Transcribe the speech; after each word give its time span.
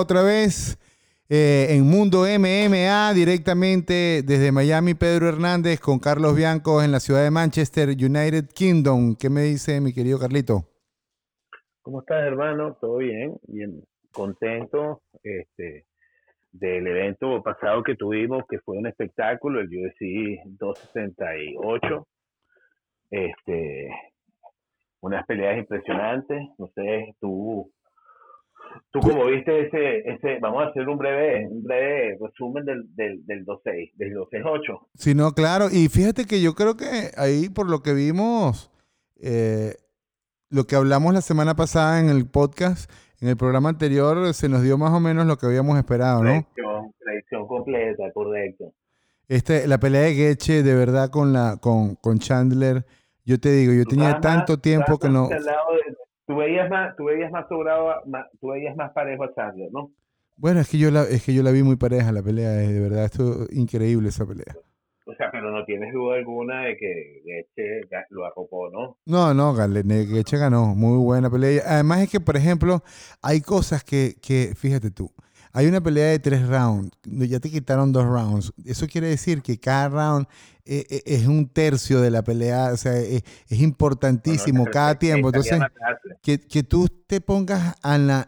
otra 0.00 0.22
vez 0.22 0.78
eh, 1.28 1.68
en 1.70 1.84
Mundo 1.88 2.22
MMA, 2.22 3.12
directamente 3.14 4.22
desde 4.24 4.50
Miami, 4.50 4.94
Pedro 4.94 5.28
Hernández 5.28 5.78
con 5.78 6.00
Carlos 6.00 6.34
Bianco 6.34 6.82
en 6.82 6.90
la 6.90 6.98
ciudad 6.98 7.22
de 7.22 7.30
Manchester, 7.30 7.90
United 7.90 8.46
Kingdom. 8.52 9.14
¿Qué 9.14 9.30
me 9.30 9.42
dice 9.42 9.80
mi 9.80 9.92
querido 9.92 10.18
Carlito? 10.18 10.64
¿Cómo 11.82 12.00
estás, 12.00 12.24
hermano? 12.24 12.76
¿Todo 12.80 12.96
bien? 12.96 13.36
Bien, 13.46 13.80
contento 14.12 15.02
este, 15.22 15.86
del 16.50 16.86
evento 16.86 17.42
pasado 17.42 17.82
que 17.82 17.94
tuvimos, 17.94 18.42
que 18.48 18.58
fue 18.58 18.78
un 18.78 18.86
espectáculo, 18.86 19.60
el 19.60 19.68
UFC 19.68 20.40
268. 20.58 22.06
Este, 23.10 23.88
unas 25.00 25.24
peleas 25.26 25.58
impresionantes. 25.58 26.40
No 26.58 26.66
sé, 26.74 27.14
tú 27.20 27.70
Tú 28.92 28.98
como 29.00 29.26
viste 29.26 29.66
ese, 29.66 29.98
ese, 30.00 30.40
vamos 30.40 30.64
a 30.64 30.66
hacer 30.66 30.88
un 30.88 30.98
breve, 30.98 31.46
un 31.46 31.62
breve 31.62 32.18
resumen 32.20 32.64
del, 32.64 32.94
del, 32.96 33.24
del 33.24 33.44
26, 33.44 33.96
del 33.96 34.14
268. 34.14 34.88
Sí, 34.94 35.14
no, 35.14 35.30
claro. 35.32 35.66
Y 35.70 35.88
fíjate 35.88 36.24
que 36.24 36.42
yo 36.42 36.54
creo 36.54 36.76
que 36.76 37.12
ahí, 37.16 37.48
por 37.48 37.70
lo 37.70 37.82
que 37.82 37.94
vimos, 37.94 38.72
eh, 39.22 39.76
lo 40.48 40.64
que 40.64 40.74
hablamos 40.74 41.14
la 41.14 41.20
semana 41.20 41.54
pasada 41.54 42.00
en 42.00 42.08
el 42.08 42.28
podcast, 42.28 42.90
en 43.20 43.28
el 43.28 43.36
programa 43.36 43.68
anterior, 43.68 44.34
se 44.34 44.48
nos 44.48 44.62
dio 44.62 44.76
más 44.76 44.92
o 44.92 44.98
menos 44.98 45.24
lo 45.24 45.36
que 45.36 45.46
habíamos 45.46 45.78
esperado, 45.78 46.24
¿no? 46.24 46.44
Predicción, 46.98 47.46
completa, 47.46 48.10
correcto. 48.12 48.72
Este, 49.28 49.68
la 49.68 49.78
pelea 49.78 50.02
de 50.02 50.14
Geche, 50.14 50.64
de 50.64 50.74
verdad, 50.74 51.10
con, 51.10 51.32
la, 51.32 51.58
con, 51.60 51.94
con 51.94 52.18
Chandler, 52.18 52.84
yo 53.24 53.38
te 53.38 53.52
digo, 53.52 53.72
yo 53.72 53.84
tenía 53.84 54.18
tanto 54.18 54.58
tiempo 54.58 54.98
que 54.98 55.08
no 55.08 55.28
tú 56.30 56.36
veías 56.36 56.70
más, 56.70 56.94
tú 56.96 57.06
veías 57.06 57.32
más 57.32 57.48
sobrado, 57.48 57.92
más, 58.06 58.26
tú 58.40 58.50
veías 58.50 58.76
más 58.76 58.92
parejo 58.92 59.24
a 59.24 59.34
Chandler, 59.34 59.68
¿no? 59.72 59.90
Bueno, 60.36 60.60
es 60.60 60.70
que 60.70 60.78
yo 60.78 60.92
la, 60.92 61.02
es 61.02 61.24
que 61.24 61.34
yo 61.34 61.42
la 61.42 61.50
vi 61.50 61.64
muy 61.64 61.74
pareja 61.74 62.12
la 62.12 62.22
pelea, 62.22 62.50
de 62.50 62.80
verdad, 62.80 63.04
esto 63.04 63.46
increíble 63.50 64.10
esa 64.10 64.24
pelea. 64.24 64.54
O 65.06 65.14
sea, 65.16 65.28
pero 65.32 65.50
no 65.50 65.64
tienes 65.64 65.92
duda 65.92 66.18
alguna 66.18 66.62
de 66.62 66.76
que 66.76 67.20
Geche 67.24 67.88
lo 68.10 68.24
arropó, 68.24 68.70
¿no? 68.70 68.96
No, 69.06 69.34
no, 69.34 69.56
Geche 69.56 70.38
ganó, 70.38 70.66
muy 70.76 70.98
buena 70.98 71.28
pelea. 71.28 71.62
Además 71.66 72.02
es 72.02 72.10
que, 72.10 72.20
por 72.20 72.36
ejemplo, 72.36 72.84
hay 73.22 73.40
cosas 73.40 73.82
que, 73.82 74.14
que 74.22 74.54
fíjate 74.54 74.92
tú, 74.92 75.10
hay 75.52 75.66
una 75.66 75.80
pelea 75.80 76.08
de 76.08 76.18
tres 76.18 76.46
rounds, 76.46 76.90
ya 77.04 77.40
te 77.40 77.50
quitaron 77.50 77.92
dos 77.92 78.04
rounds. 78.04 78.52
Eso 78.64 78.86
quiere 78.86 79.08
decir 79.08 79.42
que 79.42 79.58
cada 79.58 79.88
round 79.88 80.26
eh, 80.64 80.86
eh, 80.88 81.02
es 81.06 81.26
un 81.26 81.48
tercio 81.48 82.00
de 82.00 82.10
la 82.10 82.22
pelea, 82.22 82.70
o 82.72 82.76
sea, 82.76 82.96
eh, 82.96 83.22
es, 83.48 83.60
importantísimo 83.60 84.64
cada 84.66 84.96
tiempo. 84.96 85.28
Entonces, 85.28 85.58
que, 86.22 86.38
que, 86.38 86.62
tú 86.62 86.86
te 87.06 87.20
pongas 87.20 87.74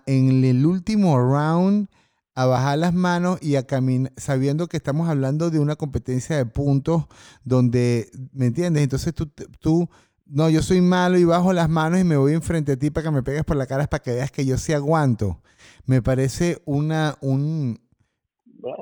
en 0.06 0.44
el 0.44 0.66
último 0.66 1.18
round 1.18 1.88
a 2.34 2.46
bajar 2.46 2.78
las 2.78 2.94
manos 2.94 3.38
y 3.42 3.56
a 3.56 3.66
caminar, 3.66 4.12
sabiendo 4.16 4.66
que 4.66 4.76
estamos 4.76 5.08
hablando 5.08 5.50
de 5.50 5.60
una 5.60 5.76
competencia 5.76 6.36
de 6.36 6.46
puntos 6.46 7.04
donde, 7.44 8.10
¿me 8.32 8.46
entiendes? 8.46 8.82
Entonces 8.82 9.14
tú, 9.14 9.30
tú 9.60 9.88
no, 10.26 10.48
yo 10.48 10.62
soy 10.62 10.80
malo 10.80 11.18
y 11.18 11.24
bajo 11.24 11.52
las 11.52 11.68
manos 11.68 12.00
y 12.00 12.04
me 12.04 12.16
voy 12.16 12.34
enfrente 12.34 12.72
a 12.72 12.76
ti 12.76 12.90
para 12.90 13.04
que 13.04 13.10
me 13.10 13.22
pegues 13.22 13.44
por 13.44 13.56
la 13.56 13.66
cara 13.66 13.86
para 13.86 14.02
que 14.02 14.12
veas 14.12 14.30
que 14.30 14.44
yo 14.44 14.56
sí 14.58 14.72
aguanto. 14.72 15.40
Me 15.86 16.02
parece 16.02 16.62
una, 16.64 17.16
un, 17.20 17.80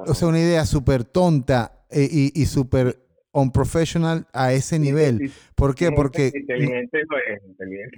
o 0.06 0.14
sea, 0.14 0.28
una 0.28 0.40
idea 0.40 0.64
súper 0.66 1.04
tonta 1.04 1.84
y, 1.90 2.40
y 2.40 2.46
súper 2.46 2.98
unprofessional 3.32 4.26
a 4.32 4.52
ese 4.52 4.78
nivel. 4.78 5.32
¿Por 5.54 5.74
qué? 5.74 5.92
Porque... 5.92 6.32
Inteligente 6.34 6.98
no 7.08 7.16
es, 7.16 7.42
inteligente, 7.46 7.96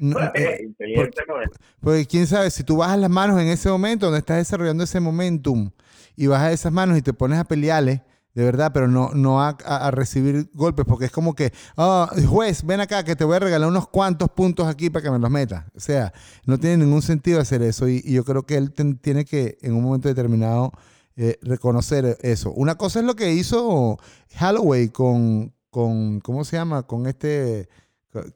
no 1.26 1.40
es. 1.40 1.50
Porque 1.80 2.06
quién 2.06 2.26
sabe, 2.26 2.50
si 2.50 2.64
tú 2.64 2.78
bajas 2.78 2.98
las 2.98 3.10
manos 3.10 3.40
en 3.40 3.48
ese 3.48 3.68
momento, 3.68 4.06
donde 4.06 4.18
estás 4.18 4.38
desarrollando 4.38 4.84
ese 4.84 5.00
momentum, 5.00 5.70
y 6.16 6.26
bajas 6.26 6.52
esas 6.52 6.72
manos 6.72 6.98
y 6.98 7.02
te 7.02 7.12
pones 7.12 7.38
a 7.38 7.44
pelearle, 7.44 8.02
de 8.34 8.44
verdad, 8.44 8.70
pero 8.72 8.88
no, 8.88 9.10
no 9.14 9.42
a, 9.42 9.90
recibir 9.90 10.50
golpes, 10.54 10.86
porque 10.86 11.04
es 11.04 11.12
como 11.12 11.34
que, 11.34 11.52
oh, 11.76 12.06
juez, 12.26 12.64
ven 12.64 12.80
acá 12.80 13.04
que 13.04 13.14
te 13.14 13.24
voy 13.24 13.36
a 13.36 13.40
regalar 13.40 13.68
unos 13.68 13.88
cuantos 13.88 14.30
puntos 14.30 14.66
aquí 14.66 14.88
para 14.88 15.02
que 15.02 15.10
me 15.10 15.18
los 15.18 15.30
metas. 15.30 15.64
O 15.76 15.80
sea, 15.80 16.12
no 16.46 16.58
tiene 16.58 16.84
ningún 16.84 17.02
sentido 17.02 17.40
hacer 17.40 17.62
eso 17.62 17.88
y, 17.88 18.02
yo 18.02 18.24
creo 18.24 18.44
que 18.44 18.56
él 18.56 18.72
tiene 19.00 19.24
que 19.24 19.58
en 19.60 19.74
un 19.74 19.82
momento 19.82 20.08
determinado 20.08 20.72
eh, 21.16 21.38
reconocer 21.42 22.16
eso. 22.22 22.52
Una 22.52 22.76
cosa 22.76 23.00
es 23.00 23.04
lo 23.04 23.14
que 23.14 23.34
hizo 23.34 23.98
Holloway 24.40 24.88
con, 24.88 25.52
con 25.68 26.20
¿cómo 26.20 26.44
se 26.44 26.56
llama? 26.56 26.84
Con 26.84 27.06
este, 27.06 27.68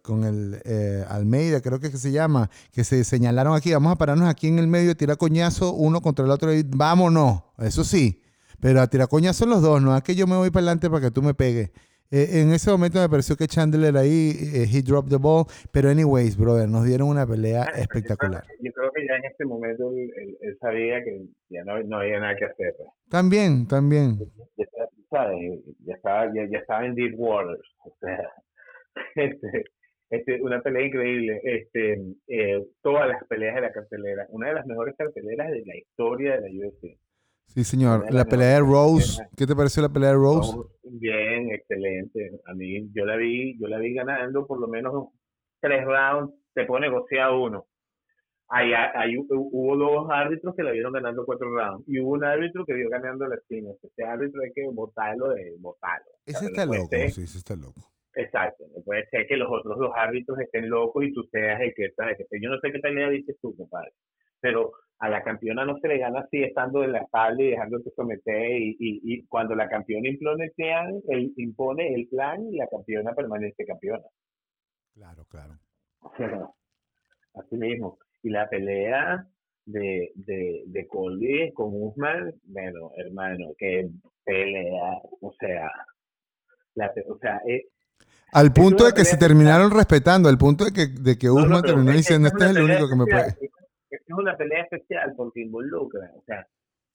con 0.03 0.25
el 0.25 0.61
eh, 0.65 1.07
Almeida, 1.09 1.63
creo 1.63 1.81
que, 1.81 1.91
que 1.91 1.97
se 1.97 2.13
llama, 2.13 2.51
que 2.73 2.85
se 2.85 3.03
señalaron 3.05 3.55
aquí, 3.55 3.73
vamos 3.73 3.93
a 3.93 3.97
pararnos 3.97 4.29
aquí 4.29 4.49
en 4.49 4.59
el 4.59 4.67
medio, 4.67 4.95
tirar 4.95 5.17
coñazo 5.17 5.73
uno 5.73 6.03
contra 6.03 6.27
el 6.27 6.31
otro 6.31 6.53
y 6.53 6.65
vámonos, 6.65 7.43
eso 7.59 7.83
sí, 7.83 8.21
pero 8.67 8.81
a 8.81 8.89
tirar 8.89 9.07
coñazo 9.07 9.47
los 9.47 9.63
dos, 9.63 9.81
no 9.81 9.97
es 9.97 10.03
que 10.03 10.17
yo 10.17 10.27
me 10.27 10.35
voy 10.35 10.51
para 10.51 10.67
adelante 10.67 10.91
para 10.91 11.01
que 11.01 11.13
tú 11.13 11.23
me 11.23 11.35
pegues. 11.35 11.71
Eh, 12.11 12.43
en 12.43 12.51
ese 12.51 12.69
momento 12.69 12.99
me 12.99 13.09
pareció 13.09 13.37
que 13.37 13.47
Chandler 13.47 13.97
ahí, 13.97 14.35
eh, 14.43 14.67
he 14.67 14.83
dropped 14.83 15.09
the 15.09 15.19
ball, 15.23 15.47
pero 15.71 15.89
anyways, 15.89 16.37
brother, 16.37 16.69
nos 16.69 16.85
dieron 16.85 17.07
una 17.07 17.25
pelea 17.25 17.63
espectacular. 17.77 18.43
Yo 18.59 18.73
creo 18.73 18.91
que 18.91 19.07
ya 19.07 19.15
en 19.19 19.25
este 19.27 19.45
momento 19.45 19.93
él, 19.93 20.59
sabía 20.61 21.01
que 21.05 21.27
ya 21.49 21.63
no, 21.63 21.81
no, 21.85 21.99
había 21.99 22.19
nada 22.19 22.35
que 22.35 22.47
hacer. 22.47 22.75
Pues. 22.77 22.89
También, 23.09 23.69
también. 23.69 24.19
Ya, 24.57 24.67
ya, 24.67 25.95
estaba, 25.95 26.27
ya, 26.35 26.43
ya, 26.51 26.59
estaba 26.59 26.87
en 26.87 26.97
deep 26.97 27.15
waters, 27.17 27.69
o 27.85 27.95
sea, 28.01 28.19
este, 29.15 29.65
este, 30.11 30.43
una 30.43 30.61
pelea 30.61 30.89
increíble. 30.89 31.41
Este, 31.45 32.03
eh, 32.27 32.67
todas 32.83 33.07
las 33.07 33.23
peleas 33.29 33.55
de 33.55 33.61
la 33.61 33.71
cartelera, 33.71 34.27
una 34.31 34.49
de 34.49 34.55
las 34.55 34.67
mejores 34.67 34.97
carteleras 34.99 35.53
de 35.53 35.63
la 35.65 35.77
historia 35.77 36.41
de 36.41 36.51
la 36.51 36.67
UFC. 36.67 36.99
Sí, 37.47 37.65
señor. 37.65 38.13
La 38.13 38.25
pelea 38.25 38.55
de 38.55 38.61
Rose, 38.61 39.23
¿qué 39.37 39.47
te 39.47 39.57
pareció 39.57 39.83
la 39.83 39.89
pelea 39.89 40.11
de 40.11 40.17
Rose? 40.17 40.57
Bien, 40.83 41.51
excelente. 41.51 42.41
A 42.47 42.55
mí, 42.55 42.91
yo 42.93 43.05
la 43.05 43.17
vi, 43.17 43.59
yo 43.59 43.67
la 43.69 43.79
vi 43.79 43.95
ganando 43.95 44.47
por 44.47 44.61
lo 44.61 44.69
menos 44.69 45.09
tres 45.61 45.85
rounds, 45.85 46.35
se 46.55 46.65
puede 46.65 46.83
negociar 46.83 47.33
uno. 47.33 47.67
Ahí, 48.49 48.73
hubo 49.17 49.77
dos 49.77 50.09
árbitros 50.09 50.55
que 50.55 50.63
la 50.63 50.71
vieron 50.71 50.93
ganando 50.93 51.25
cuatro 51.25 51.51
rounds 51.51 51.85
y 51.89 51.99
hubo 51.99 52.13
un 52.13 52.25
árbitro 52.25 52.65
que 52.65 52.75
vio 52.75 52.89
ganando 52.89 53.27
la 53.27 53.35
esquina. 53.35 53.71
Este 53.83 54.05
árbitro 54.05 54.41
hay 54.43 54.53
que 54.53 54.69
votarlo 54.73 55.31
de 55.31 55.55
votarlo. 55.59 56.07
Ese 56.25 56.47
está 56.47 56.65
loco, 56.65 56.89
sí, 56.91 57.23
ese 57.23 57.39
está 57.39 57.57
loco. 57.57 57.81
Exacto, 58.15 58.65
no 58.75 58.83
puede 58.85 59.05
ser 59.09 59.27
que 59.27 59.37
los 59.37 59.49
otros 59.51 59.77
dos 59.79 59.91
árbitros 59.95 60.39
estén 60.39 60.71
locos 60.71 61.05
y 61.05 61.13
tú 61.13 61.25
seas 61.31 61.61
el 61.61 61.75
que 61.75 61.87
está. 61.87 62.07
Yo 62.41 62.49
no 62.49 62.59
sé 62.61 62.71
qué 62.71 62.79
pelea 62.79 63.11
dices 63.11 63.37
tú, 63.43 63.55
compadre, 63.57 63.93
pero 64.47 64.71
a 65.01 65.09
la 65.09 65.25
campeona 65.25 65.65
no 65.65 65.77
se 65.81 65.89
le 65.89 65.99
gana 65.99 66.21
así 66.21 66.41
estando 66.41 66.85
en 66.85 66.93
la 66.93 67.01
espalda 67.01 67.43
y 67.43 67.51
dejándote 67.51 67.91
someter 67.97 68.53
y, 68.53 68.77
y, 68.79 69.27
cuando 69.27 69.57
la 69.57 69.69
campeona 69.69 70.09
impone 70.09 70.45
el 70.45 70.53
plan, 70.53 71.03
impone 71.37 71.95
el 71.95 72.07
plan 72.07 72.47
y 72.47 72.57
la 72.57 72.69
campeona 72.69 73.13
permanece 73.13 73.67
campeona. 73.67 74.05
Claro, 74.95 75.25
claro. 75.25 75.59
así 77.35 77.57
mismo. 77.57 77.99
Y 78.23 78.31
la 78.31 78.49
pelea 78.49 79.27
de, 79.65 80.13
de, 80.15 80.63
de 80.67 80.87
Colby 80.87 81.53
con 81.53 81.71
Usman, 81.73 82.33
bueno, 82.45 82.93
hermano, 82.97 83.49
que 83.59 83.89
pelea, 84.25 85.01
o 85.23 85.33
sea, 85.41 85.69
la, 86.77 86.93
o 87.09 87.19
sea, 87.19 87.43
eh, 87.49 87.67
al 88.33 88.53
punto 88.53 88.85
de 88.85 88.93
que 88.93 89.05
se 89.05 89.17
terminaron 89.17 89.73
respetando, 89.73 90.29
al 90.29 90.39
punto 90.39 90.67
de 90.67 90.73
que, 90.73 90.87
de 90.87 91.19
que 91.19 91.31
Usman 91.31 91.63
terminó 91.63 91.91
diciendo, 91.91 92.29
este 92.29 92.45
es 92.45 92.51
el 92.51 92.63
único 92.63 92.89
que 92.89 92.97
me 92.97 93.07
puede 93.07 93.35
es 94.17 94.23
una 94.23 94.37
pelea 94.37 94.63
especial 94.63 95.15
porque 95.17 95.43
involucra, 95.43 96.11
o 96.17 96.23
sea, 96.23 96.47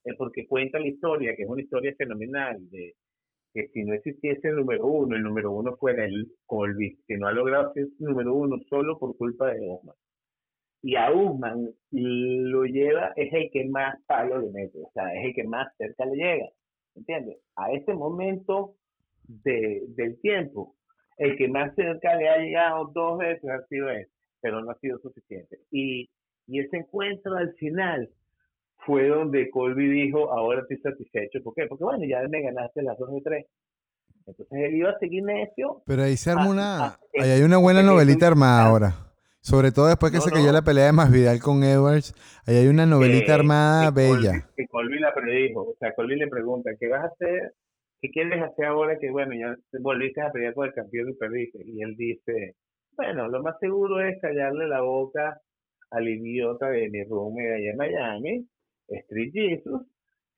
es 0.03 0.15
porque 0.17 0.47
cuenta 0.47 0.79
la 0.79 0.87
historia, 0.87 1.35
que 1.35 1.43
es 1.43 1.49
una 1.49 1.61
historia 1.61 1.93
fenomenal, 1.97 2.57
de 2.69 2.95
que 3.53 3.67
si 3.69 3.83
no 3.83 3.93
existiese 3.93 4.47
el 4.47 4.55
número 4.55 4.85
uno, 4.85 5.15
el 5.15 5.23
número 5.23 5.51
uno 5.51 5.75
fuera 5.77 6.05
el 6.05 6.31
Colby, 6.45 6.99
que 7.07 7.17
no 7.17 7.27
ha 7.27 7.33
logrado 7.33 7.73
ser 7.73 7.87
número 7.99 8.33
uno 8.33 8.57
solo 8.69 8.97
por 8.97 9.15
culpa 9.17 9.53
de 9.53 9.59
Usman. 9.59 9.95
Y 10.83 10.95
a 10.95 11.11
Usman 11.11 11.69
lo 11.91 12.63
lleva, 12.63 13.13
es 13.15 13.31
el 13.33 13.51
que 13.51 13.65
más 13.65 14.01
palo 14.07 14.39
le 14.39 14.51
mete, 14.51 14.79
o 14.79 14.89
sea, 14.93 15.13
es 15.13 15.25
el 15.25 15.35
que 15.35 15.43
más 15.43 15.67
cerca 15.77 16.05
le 16.05 16.15
llega, 16.15 16.49
¿entiendes? 16.95 17.37
A 17.55 17.71
ese 17.71 17.93
momento 17.93 18.75
de, 19.27 19.83
del 19.89 20.19
tiempo, 20.21 20.75
el 21.17 21.37
que 21.37 21.47
más 21.47 21.75
cerca 21.75 22.15
le 22.15 22.29
ha 22.29 22.37
llegado 22.37 22.89
dos 22.93 23.19
veces 23.19 23.47
ha 23.49 23.63
sido 23.67 23.89
él, 23.89 24.07
pero 24.41 24.61
no 24.61 24.71
ha 24.71 24.79
sido 24.79 24.97
suficiente. 24.99 25.59
Y 25.69 26.09
y 26.47 26.59
ese 26.59 26.77
encuentro 26.77 27.35
al 27.35 27.53
final 27.53 28.09
fue 28.85 29.07
donde 29.07 29.49
Colby 29.49 29.89
dijo, 29.89 30.31
ahora 30.31 30.61
estoy 30.61 30.77
satisfecho. 30.77 31.39
¿Por 31.43 31.53
qué? 31.53 31.67
Porque 31.67 31.83
bueno, 31.83 32.03
ya 32.05 32.21
me 32.27 32.41
ganaste 32.41 32.81
las 32.81 32.97
dos 32.97 33.11
de 33.11 33.21
tres. 33.21 33.45
Entonces 34.25 34.47
él 34.51 34.75
iba 34.75 34.91
a 34.91 34.99
seguir 34.99 35.23
necio. 35.23 35.81
Pero 35.85 36.03
ahí 36.03 36.17
se 36.17 36.31
arma 36.31 36.49
una... 36.49 36.85
ahí 37.19 37.29
hay 37.29 37.41
una 37.41 37.57
buena 37.57 37.83
novelita 37.83 38.27
armada 38.27 38.67
ahora. 38.67 38.93
Sobre 39.41 39.71
todo 39.71 39.87
después 39.87 40.11
que 40.11 40.21
se 40.21 40.29
cayó 40.31 40.51
la 40.51 40.61
pelea 40.61 40.85
de 40.85 40.91
Masvidal 40.91 41.39
con 41.39 41.63
Edwards. 41.63 42.13
Ahí 42.45 42.57
hay 42.57 42.67
una 42.67 42.85
novelita 42.85 43.33
armada 43.33 43.89
bella. 43.89 44.47
que 44.55 44.67
Colby 44.67 44.99
la 44.99 45.13
predijo. 45.13 45.61
O 45.61 45.75
sea, 45.79 45.93
Colby 45.95 46.15
le 46.15 46.27
pregunta, 46.27 46.69
¿qué 46.79 46.87
vas 46.89 47.03
a 47.03 47.07
hacer? 47.07 47.53
¿Qué 48.01 48.09
quieres 48.09 48.41
hacer 48.41 48.65
ahora 48.65 48.97
que, 48.99 49.09
bueno, 49.09 49.33
ya 49.33 49.55
volviste 49.79 50.21
a 50.21 50.31
pelear 50.31 50.53
con 50.53 50.67
el 50.67 50.73
campeón 50.73 51.09
y 51.09 51.13
perdiste? 51.13 51.59
Y 51.65 51.81
él 51.81 51.95
dice, 51.97 52.55
bueno, 52.95 53.27
lo 53.27 53.41
más 53.41 53.57
seguro 53.59 53.99
es 54.01 54.19
callarle 54.21 54.67
la 54.67 54.81
boca 54.81 55.39
al 55.91 56.07
idiota 56.07 56.69
de 56.69 56.89
mi 56.89 57.03
roommate 57.03 57.53
allá 57.53 57.71
en 57.71 57.77
Miami, 57.77 58.47
Street 58.87 59.31
Jesus, 59.33 59.81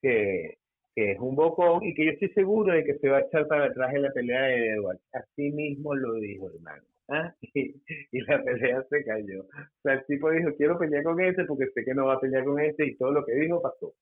que, 0.00 0.58
que 0.94 1.12
es 1.12 1.18
un 1.20 1.34
bocón 1.34 1.84
y 1.84 1.94
que 1.94 2.06
yo 2.06 2.10
estoy 2.12 2.28
seguro 2.30 2.74
de 2.74 2.84
que 2.84 2.98
se 2.98 3.08
va 3.08 3.18
a 3.18 3.22
echar 3.22 3.46
para 3.48 3.66
atrás 3.66 3.94
en 3.94 4.02
la 4.02 4.12
pelea 4.12 4.42
de 4.42 4.68
Edward. 4.70 4.98
Así 5.12 5.50
mismo 5.50 5.94
lo 5.94 6.14
dijo, 6.14 6.50
hermano. 6.50 6.82
¿ah? 7.08 7.34
Y, 7.54 7.74
y, 8.12 8.20
la 8.22 8.42
pelea 8.42 8.82
se 8.90 9.04
cayó. 9.04 9.42
O 9.42 9.80
sea, 9.82 9.94
el 9.94 10.06
tipo 10.06 10.30
dijo, 10.30 10.54
quiero 10.56 10.78
pelear 10.78 11.04
con 11.04 11.20
este 11.20 11.44
porque 11.44 11.66
sé 11.74 11.84
que 11.84 11.94
no 11.94 12.06
va 12.06 12.14
a 12.14 12.20
pelear 12.20 12.44
con 12.44 12.60
este 12.60 12.86
y 12.86 12.96
todo 12.96 13.12
lo 13.12 13.24
que 13.24 13.34
dijo 13.34 13.62
pasó. 13.62 13.94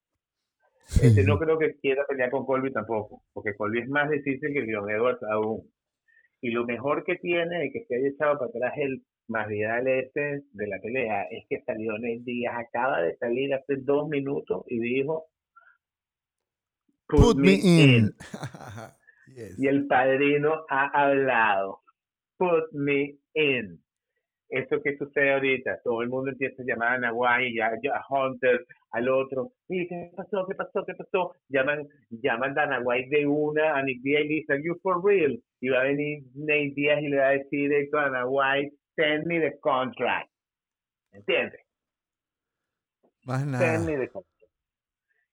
Este 1.03 1.25
no 1.25 1.39
creo 1.39 1.59
que 1.59 1.77
quiera 1.77 2.05
pelear 2.07 2.31
con 2.31 2.45
Colby 2.45 2.73
tampoco, 2.73 3.23
porque 3.33 3.55
Colby 3.55 3.81
es 3.81 3.89
más 3.89 4.11
difícil 4.11 4.53
que 4.53 4.63
Leon 4.63 4.91
Edwards 4.91 5.23
aún. 5.23 5.71
Y 6.41 6.51
lo 6.51 6.65
mejor 6.65 7.05
que 7.05 7.17
tiene 7.17 7.61
de 7.61 7.71
que 7.71 7.85
se 7.85 7.97
haya 7.97 8.09
echado 8.09 8.39
para 8.39 8.51
atrás 8.51 8.73
el 8.77 9.03
más 9.33 9.49
Vidal 9.49 9.89
este 9.89 10.43
de 10.53 10.67
la 10.69 10.79
pelea 10.81 11.25
es 11.31 11.45
que 11.49 11.63
salió 11.63 11.93
Nate 11.95 12.21
Díaz, 12.25 12.55
acaba 12.57 13.03
de 13.03 13.17
salir 13.17 13.53
hace 13.55 13.77
dos 13.77 14.09
minutos 14.09 14.65
y 14.69 14.79
dijo 14.79 15.27
Put, 17.09 17.37
me, 17.37 17.55
in. 17.55 18.15
Y 19.59 19.67
el 19.67 19.87
padrino 19.87 20.65
ha 20.69 20.87
hablado. 20.87 21.81
Put 22.39 22.73
me 22.73 23.17
in. 23.35 23.83
Eso 24.49 24.83
que 24.83 24.97
sucede 24.99 25.33
ahorita, 25.33 25.81
todo 25.83 26.03
el 26.03 26.11
mundo 26.11 26.31
empieza 26.31 26.63
a 26.63 26.67
llamar 26.67 26.93
a 26.93 26.99
Nahuay, 26.99 27.59
a, 27.61 27.69
a 27.69 28.07
Hunter, 28.09 28.67
al 28.91 29.09
otro. 29.09 29.53
¿Y 29.69 29.89
qué 29.89 30.11
pasó? 30.15 30.47
¿Qué 30.47 30.55
pasó? 30.55 30.85
¿Qué 30.87 30.95
pasó? 30.95 31.35
Llaman, 31.49 31.89
llaman 32.11 32.59
a 32.59 32.67
Nahuay 32.67 33.09
de 33.09 33.27
una, 33.27 33.77
a 33.77 33.83
Nick 33.83 34.03
Díaz 34.03 34.25
y 34.25 34.29
le 34.29 34.35
dicen, 34.35 34.63
you 34.63 34.79
for 34.83 35.03
real? 35.03 35.39
Y 35.61 35.69
va 35.71 35.81
a 35.81 35.85
venir 35.85 36.25
Nate 36.35 36.73
Díaz 36.77 37.03
y 37.03 37.09
le 37.09 37.17
va 37.17 37.29
a 37.29 37.31
decir 37.31 37.71
directo 37.71 37.99
a 37.99 38.11
Nahuay, 38.11 38.71
send 39.03 39.27
me 39.27 39.41
the 39.41 39.59
contract. 39.61 40.31
¿Entiendes? 41.13 41.61
Más 43.25 43.47
nada. 43.47 43.65
Send 43.65 43.87
me 43.87 43.97
the 43.97 44.09
contract. 44.09 44.33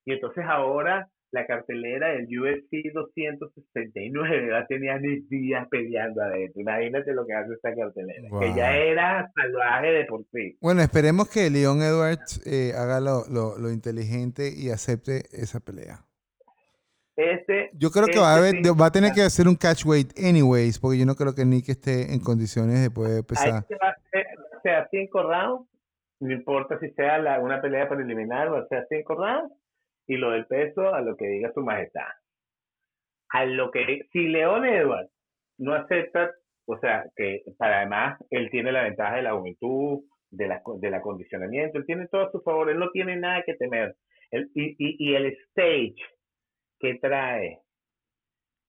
Y 0.06 0.14
entonces 0.14 0.44
ahora 0.48 1.10
la 1.32 1.46
cartelera 1.46 2.10
del 2.10 2.26
UFC 2.26 2.92
269 2.92 4.48
ya 4.50 4.66
tenía 4.66 4.98
10 4.98 5.30
días 5.30 5.68
peleando 5.70 6.22
adentro. 6.22 6.62
Imagínate 6.62 7.14
lo 7.14 7.26
que 7.26 7.34
hace 7.34 7.54
esta 7.54 7.76
cartelera, 7.76 8.28
que 8.40 8.56
ya 8.56 8.76
era 8.76 9.32
salvaje 9.36 9.88
de 9.88 10.06
por 10.06 10.26
sí. 10.32 10.58
Bueno, 10.60 10.82
esperemos 10.82 11.30
que 11.30 11.50
Leon 11.50 11.82
Edwards 11.82 12.42
eh, 12.48 12.74
haga 12.76 13.00
lo, 13.00 13.26
lo, 13.30 13.60
lo, 13.60 13.72
inteligente 13.72 14.52
y 14.56 14.72
acepte 14.72 15.24
esa 15.32 15.60
pelea. 15.60 16.09
Este, 17.20 17.70
yo 17.74 17.92
creo 17.92 18.08
que 18.08 18.18
va, 18.18 18.34
a, 18.34 18.38
haber, 18.38 18.56
va 18.80 18.86
a 18.86 18.92
tener 18.92 19.12
que 19.12 19.22
hacer 19.22 19.46
un 19.50 19.58
catch 19.58 19.86
weight 19.86 20.18
anyways, 20.18 20.80
porque 20.80 20.98
yo 20.98 21.06
no 21.06 21.16
creo 21.16 21.36
que 21.36 21.44
Nick 21.44 21.68
esté 21.68 22.14
en 22.14 22.22
condiciones 22.22 22.82
de 22.82 22.90
poder 22.90 23.26
pesar. 23.26 23.66
o 23.68 24.62
sea, 24.64 24.88
5 24.90 25.24
rounds, 25.24 25.70
no 26.22 26.32
importa 26.32 26.80
si 26.80 26.90
sea 26.92 27.18
la, 27.18 27.42
una 27.42 27.62
pelea 27.62 27.90
preliminar 27.90 28.48
o 28.48 28.66
sea 28.70 28.86
5 28.88 29.16
rounds, 29.16 29.54
y 30.08 30.16
lo 30.16 30.32
del 30.32 30.46
peso 30.46 30.94
a 30.94 31.02
lo 31.02 31.18
que 31.18 31.28
diga 31.28 31.52
su 31.54 31.60
majestad. 31.60 32.08
A 33.32 33.44
lo 33.44 33.70
que, 33.70 34.08
si 34.14 34.30
León 34.30 34.64
Edwards 34.64 35.12
no 35.58 35.74
acepta, 35.74 36.32
o 36.68 36.80
sea, 36.80 37.04
que 37.18 37.44
para 37.58 37.80
además 37.80 38.18
él 38.30 38.50
tiene 38.50 38.72
la 38.72 38.84
ventaja 38.84 39.18
de 39.18 39.24
la 39.24 39.34
juventud, 39.34 40.06
de 40.32 40.48
la, 40.48 40.62
del 40.80 40.94
acondicionamiento, 40.94 41.80
él 41.80 41.86
tiene 41.86 42.08
todo 42.08 42.28
a 42.28 42.32
su 42.32 42.40
favor, 42.40 42.70
él 42.70 42.80
no 42.80 42.90
tiene 42.92 43.18
nada 43.18 43.44
que 43.46 43.56
temer. 43.56 43.98
y, 44.32 44.70
y, 44.78 45.12
y 45.12 45.16
el 45.16 45.26
stage 45.50 45.98
que 46.80 46.96
trae 46.96 47.60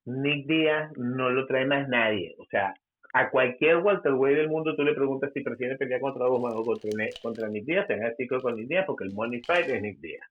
Nick 0.04 0.46
Díaz 0.46 0.92
no 0.96 1.30
lo 1.30 1.46
trae 1.46 1.66
más 1.66 1.88
nadie. 1.88 2.34
O 2.38 2.44
sea, 2.46 2.74
a 3.12 3.30
cualquier 3.30 3.78
Walter 3.78 4.12
Way 4.12 4.34
del 4.34 4.48
mundo 4.48 4.76
tú 4.76 4.82
le 4.82 4.94
preguntas 4.94 5.30
si 5.34 5.40
prefiere 5.40 5.76
pelear 5.76 6.00
contra 6.00 6.26
Bowman 6.26 6.52
o 6.54 6.64
contra, 6.64 6.90
contra 7.22 7.48
Nick 7.48 7.64
Díaz, 7.64 7.86
te 7.86 7.96
van 7.96 8.06
a 8.06 8.40
con 8.40 8.56
Nick 8.56 8.68
Díaz 8.68 8.84
porque 8.86 9.04
el 9.04 9.12
money 9.12 9.42
fight 9.46 9.68
es 9.68 9.82
Nick 9.82 9.98
Díaz. 9.98 10.26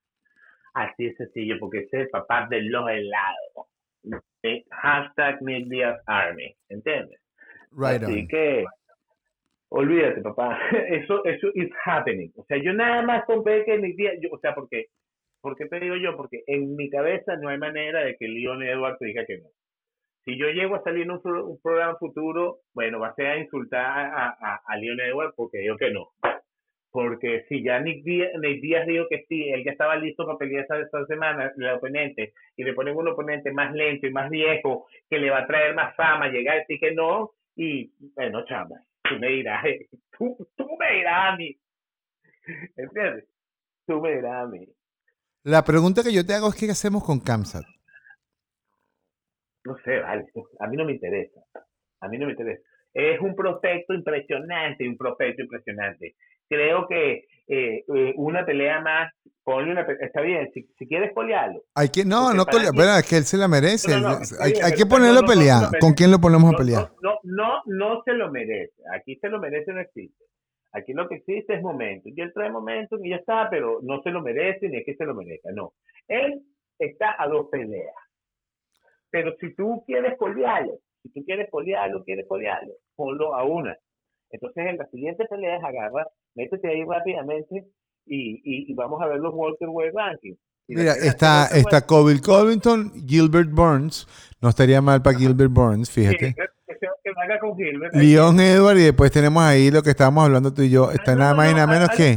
Así 0.74 1.06
es 1.06 1.16
sencillo, 1.16 1.56
porque 1.58 1.78
ese 1.78 1.96
es 1.96 2.02
el 2.04 2.10
papá 2.10 2.46
de 2.48 2.62
los 2.62 2.88
helados. 2.88 3.66
Hashtag 4.70 5.42
Nick 5.42 5.68
Díaz 5.68 6.00
Army, 6.06 6.54
¿entiendes? 6.68 7.20
Right 7.72 8.02
Así 8.02 8.26
que, 8.26 8.64
olvídate, 9.68 10.22
papá. 10.22 10.58
Eso, 10.88 11.24
eso 11.24 11.48
is 11.54 11.70
happening. 11.84 12.32
O 12.36 12.44
sea, 12.44 12.56
yo 12.56 12.72
nada 12.72 13.02
más 13.02 13.24
compré 13.26 13.64
que 13.64 13.78
Nick 13.78 13.96
Díaz, 13.96 14.14
yo, 14.20 14.30
o 14.32 14.38
sea, 14.38 14.54
porque, 14.54 14.86
¿por 15.40 15.56
qué 15.56 15.66
te 15.66 15.80
digo 15.80 15.96
yo? 15.96 16.16
Porque 16.16 16.42
en 16.46 16.76
mi 16.76 16.90
cabeza 16.90 17.36
no 17.36 17.48
hay 17.48 17.58
manera 17.58 18.04
de 18.04 18.16
que 18.16 18.28
Leon 18.28 18.62
Edwards 18.62 18.98
diga 19.00 19.24
que 19.26 19.38
no. 19.38 19.48
Si 20.24 20.36
yo 20.36 20.48
llego 20.48 20.76
a 20.76 20.82
salir 20.82 21.02
en 21.02 21.12
un, 21.12 21.60
programa 21.62 21.96
futuro, 21.96 22.58
bueno, 22.74 23.00
va 23.00 23.08
a 23.08 23.14
ser 23.14 23.26
a 23.26 23.38
insultar 23.38 23.84
a, 23.84 24.28
a, 24.28 24.60
a 24.66 24.76
Leon 24.76 25.00
Edwards 25.00 25.34
porque 25.36 25.58
digo 25.58 25.76
que 25.76 25.90
no 25.90 26.10
porque 26.92 27.44
si 27.48 27.62
ya 27.62 27.78
Nick 27.80 28.02
Díaz, 28.04 28.32
Nick 28.40 28.60
Díaz 28.60 28.86
dijo 28.86 29.06
que 29.08 29.24
sí, 29.28 29.48
él 29.50 29.64
ya 29.64 29.72
estaba 29.72 29.96
listo 29.96 30.26
para 30.26 30.38
pelear 30.38 30.62
esta, 30.62 30.80
esta 30.80 31.06
semana, 31.06 31.52
el 31.56 31.70
oponente, 31.70 32.32
y 32.56 32.64
le 32.64 32.74
ponen 32.74 32.96
un 32.96 33.08
oponente 33.08 33.52
más 33.52 33.72
lento 33.72 34.06
y 34.06 34.12
más 34.12 34.28
viejo, 34.28 34.86
que 35.08 35.18
le 35.18 35.30
va 35.30 35.40
a 35.40 35.46
traer 35.46 35.74
más 35.74 35.94
fama, 35.94 36.28
llega 36.28 36.52
a 36.52 36.56
decir 36.56 36.80
que 36.80 36.92
no, 36.92 37.30
y 37.54 37.92
bueno, 38.14 38.44
chama, 38.44 38.82
tú 39.08 39.18
me 39.18 39.28
dirás, 39.28 39.64
tú, 40.18 40.36
tú 40.56 40.68
me 40.78 40.96
dirás 40.96 41.32
a 41.32 41.36
mí, 41.36 41.56
¿entiendes? 42.76 43.24
Tú 43.86 44.00
me 44.00 44.16
dirás 44.16 44.44
a 44.44 44.46
mí. 44.46 44.66
La 45.42 45.64
pregunta 45.64 46.02
que 46.02 46.12
yo 46.12 46.24
te 46.24 46.34
hago 46.34 46.48
es, 46.48 46.54
¿qué 46.54 46.70
hacemos 46.70 47.04
con 47.04 47.20
Kamsat? 47.20 47.64
No 49.64 49.76
sé, 49.84 50.00
vale, 50.00 50.26
a 50.58 50.66
mí 50.68 50.76
no 50.76 50.84
me 50.84 50.92
interesa, 50.92 51.40
a 52.00 52.08
mí 52.08 52.18
no 52.18 52.26
me 52.26 52.32
interesa. 52.32 52.62
Es 52.92 53.20
un 53.20 53.34
prospecto 53.34 53.94
impresionante, 53.94 54.88
un 54.88 54.96
prospecto 54.96 55.42
impresionante 55.42 56.16
creo 56.50 56.86
que 56.88 57.24
eh, 57.48 57.84
eh, 57.94 58.14
una 58.16 58.44
pelea 58.44 58.80
más, 58.80 59.12
ponle 59.42 59.72
una 59.72 59.82
está 60.00 60.20
bien, 60.20 60.50
si, 60.52 60.68
si 60.78 60.86
quieres 60.86 61.12
colearlo. 61.14 61.62
Hay 61.74 61.88
que, 61.88 62.04
no, 62.04 62.34
no 62.34 62.44
colear, 62.44 62.74
bueno, 62.74 62.96
es 62.96 63.08
que 63.08 63.16
él 63.16 63.24
se 63.24 63.36
la 63.36 63.48
merece. 63.48 63.94
hay, 64.40 64.52
hay 64.62 64.72
que 64.72 64.86
ponerlo 64.86 65.20
a 65.20 65.26
pelear. 65.26 65.78
¿Con 65.80 65.94
quién 65.94 66.10
lo 66.10 66.18
ponemos 66.18 66.52
a 66.52 66.56
pelear? 66.56 66.90
No, 67.00 67.18
no, 67.22 67.62
no, 67.66 68.02
se 68.04 68.12
lo 68.12 68.30
merece. 68.30 68.74
Aquí 68.94 69.16
se 69.16 69.28
lo 69.28 69.38
merece, 69.40 69.72
no 69.72 69.80
existe. 69.80 70.24
Aquí 70.72 70.92
lo 70.92 71.08
que 71.08 71.16
existe 71.16 71.54
es 71.54 71.62
momento. 71.62 72.08
Y 72.08 72.20
él 72.20 72.32
trae 72.32 72.50
momento 72.50 72.96
y 73.02 73.10
ya 73.10 73.16
está, 73.16 73.48
pero 73.50 73.80
no 73.82 74.02
se 74.02 74.10
lo 74.10 74.22
merece 74.22 74.68
ni 74.68 74.78
es 74.78 74.84
que 74.84 74.94
se 74.94 75.04
lo 75.04 75.14
merezca, 75.14 75.50
no. 75.52 75.74
Él 76.06 76.42
está 76.78 77.16
a 77.18 77.28
dos 77.28 77.48
peleas. 77.50 77.94
Pero 79.10 79.34
si 79.40 79.54
tú 79.54 79.82
quieres 79.86 80.16
colearlo, 80.16 80.78
si 81.02 81.10
tú 81.12 81.24
quieres 81.24 81.50
colearlo, 81.50 82.04
quieres 82.04 82.26
colearlo, 82.28 82.72
ponlo 82.94 83.34
a 83.34 83.44
una. 83.44 83.76
Entonces 84.30 84.64
en 84.66 84.76
la 84.76 84.86
siguiente 84.86 85.24
pelea 85.26 85.56
es 85.56 85.64
agarra 85.64 86.06
métete 86.34 86.68
ahí 86.68 86.84
rápidamente 86.84 87.66
y, 88.06 88.70
y, 88.70 88.74
vamos 88.74 89.00
a 89.02 89.06
ver 89.06 89.18
los 89.18 89.32
Walter 89.34 89.68
Way 89.68 89.90
Rankings. 89.90 90.38
Mira, 90.68 90.92
está, 90.92 91.46
está 91.46 91.84
Colby 91.84 92.20
Covington, 92.20 92.92
Gilbert 93.06 93.50
Burns. 93.50 94.06
No 94.40 94.48
estaría 94.48 94.80
mal 94.80 95.02
para 95.02 95.18
Gilbert 95.18 95.50
Burns, 95.50 95.90
fíjate. 95.90 96.34
Leon 97.92 98.40
Edward 98.40 98.78
y 98.78 98.82
después 98.82 99.10
tenemos 99.10 99.42
ahí 99.42 99.70
lo 99.70 99.82
que 99.82 99.90
estábamos 99.90 100.24
hablando 100.24 100.52
tú 100.52 100.62
y 100.62 100.70
yo. 100.70 100.90
Está 100.90 101.14
nada 101.14 101.34
más 101.34 101.50
y 101.50 101.54
nada 101.54 101.66
menos 101.66 101.90
que 101.96 102.16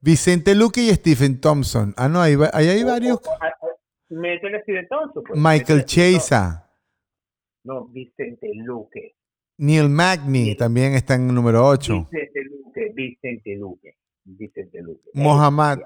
Vicente 0.00 0.54
Luque 0.54 0.82
y 0.82 0.90
Stephen 0.90 1.40
Thompson. 1.40 1.94
Ah, 1.96 2.08
no, 2.08 2.20
ahí, 2.20 2.36
ahí 2.52 2.68
hay 2.68 2.84
varios. 2.84 3.20
Métele 4.08 4.62
Stephen 4.62 4.88
Thompson. 4.88 5.24
Pues. 5.24 5.40
Michael 5.40 5.84
Chesa. 5.84 6.70
No, 7.64 7.86
Vicente 7.86 8.50
Luque. 8.54 9.16
Neil 9.58 9.88
Magny 9.88 10.56
también 10.56 10.94
está 10.94 11.14
en 11.14 11.32
número 11.32 11.64
8. 11.66 12.08
Vicente 12.10 12.44
Luque, 12.44 12.92
Vicente 12.94 13.56
Luque. 13.56 13.96
Vicente 14.24 14.80
Luque. 14.82 15.10
Mohamed 15.14 15.78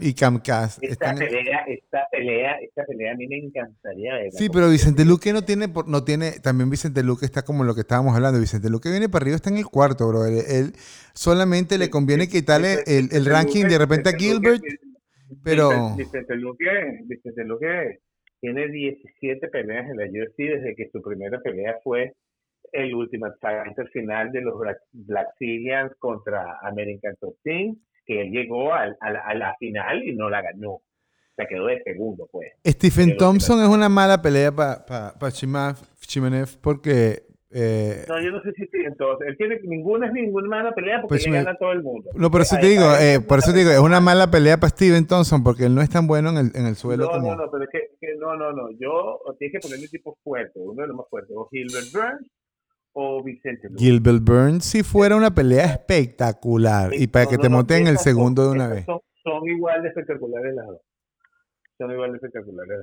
y 0.00 0.14
Kamkaz. 0.14 0.78
Esta 0.80 1.14
pelea, 1.14 1.64
esta 1.66 2.06
pelea, 2.10 2.58
esta 2.60 2.84
pelea 2.84 3.12
a 3.12 3.16
mí 3.16 3.26
me 3.26 3.38
encantaría 3.38 4.14
verla. 4.14 4.30
Sí, 4.32 4.48
pero 4.48 4.70
Vicente 4.70 5.04
Luque 5.04 5.32
no 5.32 5.42
tiene, 5.42 5.66
no 5.86 6.04
tiene, 6.04 6.32
también 6.40 6.70
Vicente 6.70 7.02
Luque 7.02 7.24
está 7.24 7.42
como 7.42 7.64
lo 7.64 7.74
que 7.74 7.80
estábamos 7.80 8.14
hablando. 8.14 8.38
Vicente 8.38 8.70
Luque 8.70 8.90
viene 8.90 9.08
para 9.08 9.24
arriba, 9.24 9.36
está 9.36 9.50
en 9.50 9.58
el 9.58 9.66
cuarto, 9.66 10.06
bro. 10.08 10.24
Él, 10.26 10.72
solamente 11.14 11.78
le 11.78 11.90
conviene 11.90 12.28
quitarle 12.28 12.78
el, 12.86 13.08
el 13.12 13.26
ranking 13.26 13.64
de 13.64 13.78
repente 13.78 14.10
a 14.10 14.12
Gilbert, 14.12 14.62
pero... 15.42 15.96
Vicente 15.96 16.36
Luque, 16.36 17.00
Vicente 17.06 17.44
Luque 17.44 18.00
tiene 18.40 18.68
17 18.68 19.48
peleas 19.48 19.88
en 19.90 19.96
la 19.96 20.04
UFC 20.04 20.36
desde 20.36 20.74
que 20.76 20.90
su 20.90 21.02
primera 21.02 21.40
pelea 21.40 21.78
fue 21.82 22.14
el 22.72 22.94
último 22.94 23.26
Fighter 23.40 23.88
final 23.88 24.32
de 24.32 24.42
los 24.42 24.54
Black 24.92 25.28
Syrians 25.38 25.92
contra 25.98 26.58
American 26.62 27.14
Top 27.20 27.36
Team, 27.42 27.76
que 28.04 28.22
él 28.22 28.30
llegó 28.30 28.74
a, 28.74 28.86
la 28.86 29.56
final 29.58 30.02
y 30.02 30.14
no 30.14 30.28
la 30.28 30.42
ganó. 30.42 30.80
Se 31.36 31.46
quedó 31.46 31.66
de 31.66 31.82
segundo, 31.82 32.28
pues. 32.30 32.52
Stephen 32.64 33.16
Thompson 33.16 33.60
es 33.60 33.68
una 33.68 33.88
mala 33.88 34.22
pelea 34.22 34.52
para 34.52 34.86
pa, 34.86 35.14
pa 35.18 35.30
Chimanev 35.32 36.60
porque... 36.60 37.24
Eh, 37.56 38.04
no, 38.08 38.20
yo 38.20 38.32
no 38.32 38.42
sé 38.42 38.52
si 38.52 38.66
Thompson. 38.96 39.28
Él 39.28 39.36
tiene 39.36 39.60
ninguna 39.62 40.08
es 40.08 40.12
ninguna 40.12 40.48
mala 40.48 40.72
pelea 40.72 41.00
porque 41.00 41.22
pues 41.22 41.32
gana 41.32 41.56
todo 41.56 41.70
el 41.70 41.82
mundo. 41.82 42.10
No, 42.14 42.28
por 42.28 42.40
eso 42.40 42.56
te 42.60 42.66
digo, 42.66 42.84
eh, 43.00 43.20
por 43.20 43.38
eso 43.38 43.52
te 43.52 43.58
digo, 43.58 43.70
es 43.70 43.78
una 43.78 44.00
mala 44.00 44.28
pelea 44.28 44.58
para 44.58 44.70
Steven 44.70 45.06
Thompson 45.06 45.44
porque 45.44 45.66
él 45.66 45.74
no 45.74 45.80
es 45.80 45.88
tan 45.88 46.08
bueno 46.08 46.30
en 46.30 46.38
el, 46.38 46.50
en 46.54 46.66
el 46.66 46.74
suelo 46.74 47.04
no, 47.04 47.10
como... 47.10 47.30
No, 47.30 47.44
no, 47.44 47.50
pero 47.50 47.64
es 47.64 47.70
que, 47.70 47.90
que 48.00 48.16
no, 48.16 48.36
no, 48.36 48.52
no. 48.52 48.70
Yo 48.72 49.20
tienes 49.38 49.52
que 49.52 49.60
ponerle 49.60 49.84
un 49.84 49.90
tipo 49.90 50.18
fuerte, 50.24 50.58
uno 50.58 50.82
de 50.82 50.88
los 50.88 50.96
más 50.96 51.06
fuertes. 51.08 51.36
O 51.36 51.48
Gilbert 51.48 51.92
Burns 51.92 52.28
o 52.94 53.22
Vicente 53.22 53.68
Gilbert 53.76 54.22
Burns 54.22 54.64
si 54.64 54.82
fuera 54.82 55.16
una 55.16 55.34
pelea 55.34 55.66
espectacular 55.66 56.94
y 56.94 57.06
para 57.08 57.26
que 57.26 57.38
te 57.38 57.48
monten 57.48 57.86
el 57.86 57.98
segundo 57.98 58.46
de 58.46 58.52
una 58.52 58.68
vez. 58.68 58.86
Son, 58.86 59.46
igual 59.48 59.82
de 59.82 59.88
espectaculares 59.88 60.54
las 60.54 60.66
dos. 60.66 60.80
son 61.78 61.90
igual 61.90 62.12
de 62.12 62.16
espectaculares. 62.16 62.78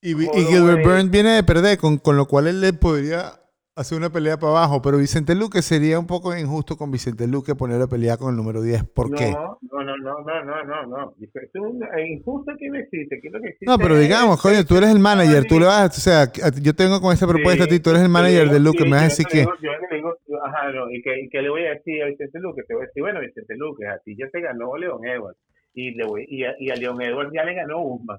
Y, 0.00 0.10
y 0.10 0.44
Gilbert 0.46 0.84
Burns 0.84 1.10
viene 1.10 1.30
de 1.30 1.42
perder, 1.42 1.78
con, 1.78 1.98
con 1.98 2.16
lo 2.16 2.26
cual 2.26 2.46
él 2.46 2.60
le 2.60 2.72
podría 2.72 3.41
hacer 3.74 3.96
una 3.96 4.10
pelea 4.10 4.36
para 4.38 4.52
abajo, 4.52 4.82
pero 4.82 4.98
Vicente 4.98 5.34
Luque 5.34 5.62
sería 5.62 5.98
un 5.98 6.06
poco 6.06 6.36
injusto 6.36 6.76
con 6.76 6.90
Vicente 6.90 7.26
Luque 7.26 7.54
poner 7.54 7.78
la 7.78 7.86
pelea 7.86 8.16
con 8.16 8.30
el 8.30 8.36
número 8.36 8.60
10. 8.60 8.84
¿Por 8.84 9.10
no, 9.10 9.16
qué? 9.16 9.30
No, 9.30 9.58
no, 9.62 9.96
no, 9.96 9.96
no, 9.96 10.44
no, 10.44 10.64
no, 10.64 10.86
no. 10.86 11.14
Es 11.18 12.10
injusto 12.10 12.52
que 12.58 12.68
no 12.68 12.78
existe. 12.78 13.20
Que 13.20 13.30
lo 13.30 13.40
que 13.40 13.48
existe 13.48 13.66
no, 13.66 13.78
pero 13.78 13.98
digamos, 13.98 14.36
es, 14.36 14.42
coño, 14.42 14.64
tú 14.66 14.76
eres 14.76 14.90
el 14.90 14.98
manager, 14.98 15.44
tú 15.48 15.58
le 15.58 15.66
vas, 15.66 15.96
o 15.96 16.00
sea, 16.00 16.30
yo 16.60 16.74
tengo 16.74 17.00
con 17.00 17.12
esta 17.12 17.26
propuesta 17.26 17.64
a 17.64 17.66
ti, 17.66 17.80
tú 17.80 17.90
eres 17.90 18.02
el 18.02 18.08
manager 18.08 18.50
de 18.50 18.60
Luque, 18.60 18.84
me 18.84 18.90
vas 18.90 19.02
a 19.02 19.04
decir 19.04 19.26
que... 19.26 19.44
Yo 19.44 19.72
le 19.90 19.96
digo, 19.96 20.14
ajá, 20.44 20.70
no, 20.72 20.90
y 20.90 21.00
que, 21.02 21.20
y 21.20 21.28
que 21.28 21.40
le 21.40 21.48
voy 21.48 21.64
a 21.64 21.70
decir 21.70 22.02
a 22.02 22.06
Vicente 22.06 22.40
Luque, 22.40 22.62
te 22.64 22.74
voy 22.74 22.84
a 22.84 22.86
decir, 22.86 23.02
bueno, 23.02 23.20
Vicente 23.20 23.56
Luque, 23.56 23.86
a 23.86 23.98
ti 23.98 24.16
ya 24.16 24.28
te 24.28 24.40
ganó 24.40 24.76
León 24.76 25.04
Edwards, 25.06 25.38
y, 25.74 25.92
le 25.92 26.04
voy, 26.04 26.26
y, 26.28 26.44
a, 26.44 26.54
y 26.58 26.70
a 26.70 26.76
León 26.76 27.00
Edwards 27.00 27.32
ya 27.32 27.44
le 27.44 27.54
ganó 27.54 27.82
Usman. 27.82 28.18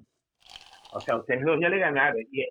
O 0.95 1.00
sea, 1.00 1.17
ustedes 1.17 1.43
dos 1.43 1.60
ya 1.60 1.69
le 1.69 1.79
ganaron. 1.79 2.22
Y, 2.31 2.45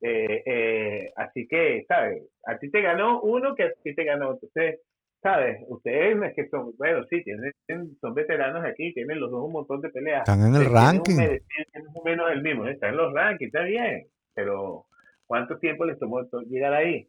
eh, 0.00 0.42
eh, 0.44 1.12
así 1.16 1.46
que, 1.48 1.84
¿sabes? 1.88 2.22
A 2.46 2.58
ti 2.58 2.70
te 2.70 2.82
ganó 2.82 3.20
uno 3.22 3.54
que 3.54 3.64
a 3.64 3.72
ti 3.82 3.94
te 3.94 4.04
ganó. 4.04 4.32
Entonces, 4.32 4.80
¿sabes? 5.22 5.58
Ustedes 5.68 6.16
es 6.22 6.34
que 6.34 6.48
son, 6.48 6.72
bueno, 6.76 7.04
sí, 7.10 7.22
tienen, 7.22 7.52
son 8.00 8.14
veteranos 8.14 8.64
aquí, 8.64 8.92
tienen 8.92 9.20
los 9.20 9.30
dos 9.30 9.44
un 9.44 9.52
montón 9.52 9.80
de 9.80 9.88
peleas. 9.90 10.28
Están 10.28 10.46
en 10.46 10.54
el 10.54 10.70
ranking. 10.70 11.16
Tienen 11.16 11.88
un 11.94 12.04
menos 12.04 12.30
el 12.30 12.42
mismo, 12.42 12.66
están 12.66 12.90
en 12.90 12.96
los 12.96 13.12
rankings, 13.12 13.54
está 13.54 13.64
bien. 13.64 14.06
Pero, 14.34 14.86
¿cuánto 15.26 15.58
tiempo 15.58 15.84
les 15.84 15.98
tomó 15.98 16.22
llegar 16.48 16.74
ahí? 16.74 17.08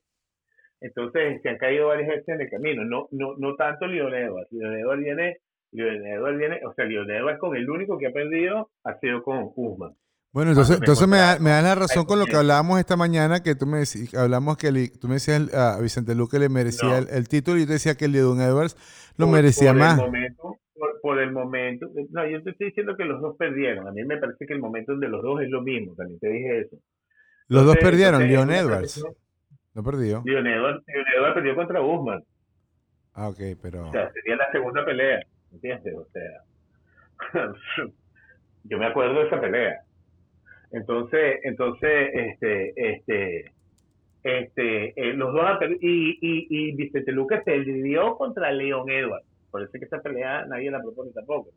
Entonces, 0.80 1.42
se 1.42 1.50
han 1.50 1.58
caído 1.58 1.88
varias 1.88 2.08
veces 2.10 2.28
en 2.30 2.42
el 2.42 2.50
camino. 2.50 2.86
No, 2.86 3.08
no, 3.12 3.36
no 3.38 3.56
tanto. 3.56 3.88
Leon 3.88 4.14
Edwards 4.14 4.50
viene, 4.52 5.38
Edwards 5.72 6.38
viene, 6.38 6.62
o 6.66 6.74
sea, 6.74 6.86
Leon 6.86 7.10
Edwards 7.10 7.40
con 7.40 7.56
el 7.56 7.70
único 7.70 7.98
que 7.98 8.08
ha 8.08 8.12
perdido 8.12 8.70
ha 8.84 8.98
sido 9.00 9.24
con 9.24 9.52
Usman. 9.56 9.94
Bueno, 10.38 10.52
entonces, 10.52 10.78
entonces 10.78 11.08
me, 11.08 11.18
da, 11.18 11.40
me 11.40 11.50
das 11.50 11.64
la 11.64 11.74
razón 11.74 12.06
con 12.06 12.20
lo 12.20 12.28
que 12.28 12.36
hablábamos 12.36 12.78
esta 12.80 12.96
mañana, 12.96 13.42
que 13.42 13.56
tú 13.56 13.66
me 13.66 13.80
decías, 13.80 14.14
hablamos 14.14 14.56
que 14.56 14.72
le, 14.72 14.90
tú 14.90 15.08
me 15.08 15.16
decías 15.16 15.52
a 15.52 15.80
Vicente 15.82 16.14
Luque 16.14 16.38
le 16.38 16.48
merecía 16.48 16.90
No. 16.90 16.96
el, 16.98 17.08
el 17.10 17.28
título 17.28 17.58
y 17.58 17.62
yo 17.62 17.66
te 17.66 17.74
decía 17.74 17.96
que 17.96 18.08
Don 18.08 18.40
Edwards 18.40 18.78
lo 19.18 19.26
por- 19.26 19.34
merecía 19.34 19.72
por 19.72 19.80
más. 19.80 19.98
El 19.98 20.06
momento, 20.06 20.44
por, 20.76 21.02
por 21.02 21.20
el 21.20 21.32
momento, 21.32 21.88
no, 22.12 22.30
yo 22.30 22.44
te 22.44 22.52
estoy 22.52 22.68
diciendo 22.68 22.96
que 22.96 23.06
los 23.06 23.20
dos 23.20 23.36
perdieron. 23.36 23.88
A 23.88 23.92
mí 23.92 24.04
me 24.04 24.18
parece 24.20 24.46
que 24.46 24.54
el 24.54 24.60
momento 24.60 24.96
de 24.96 25.10
los 25.10 25.24
dos 25.24 25.42
es 25.42 25.50
lo 25.50 25.64
mismo, 25.64 25.96
también 25.96 26.20
te 26.20 26.30
dije 26.30 26.60
eso. 26.60 26.76
Los 27.48 27.66
dos 27.66 27.78
perdieron, 27.78 28.22
entonces, 28.22 28.48
Leon 28.48 28.52
Edwards. 28.52 29.04
No 29.74 29.82
perdió. 29.82 30.22
Leon 30.24 30.46
Edwards, 30.46 30.84
Leon 30.86 31.06
Edwards 31.18 31.34
perdió 31.34 31.56
contra 31.56 31.82
Usman. 31.82 32.24
Ah, 33.16 33.30
ok, 33.30 33.40
pero... 33.60 33.90
O 33.90 33.92
sea, 33.92 34.12
sería 34.14 34.36
la 34.36 34.52
segunda 34.52 34.86
pelea, 34.86 35.20
¿entiendes? 35.52 35.96
O 35.98 36.06
sea, 36.14 37.44
yo 38.66 38.78
me 38.78 38.86
acuerdo 38.86 39.16
de 39.22 39.26
esa 39.30 39.42
pelea. 39.42 39.82
Entonces, 40.72 41.40
entonces, 41.44 42.10
este, 42.14 42.74
este, 42.76 43.52
este, 44.24 44.94
eh, 44.96 45.14
los 45.14 45.34
dos 45.34 45.46
y, 45.80 46.18
y, 46.22 46.48
y 46.50 46.76
Vicente 46.76 47.12
Lucas 47.12 47.44
perdió 47.46 48.16
contra 48.18 48.52
Leon 48.52 48.90
Edwards. 48.90 49.26
Es 49.58 49.72
que 49.72 49.86
esa 49.86 50.02
pelea 50.02 50.46
nadie 50.46 50.70
la 50.70 50.82
propone 50.82 51.12
tampoco. 51.12 51.50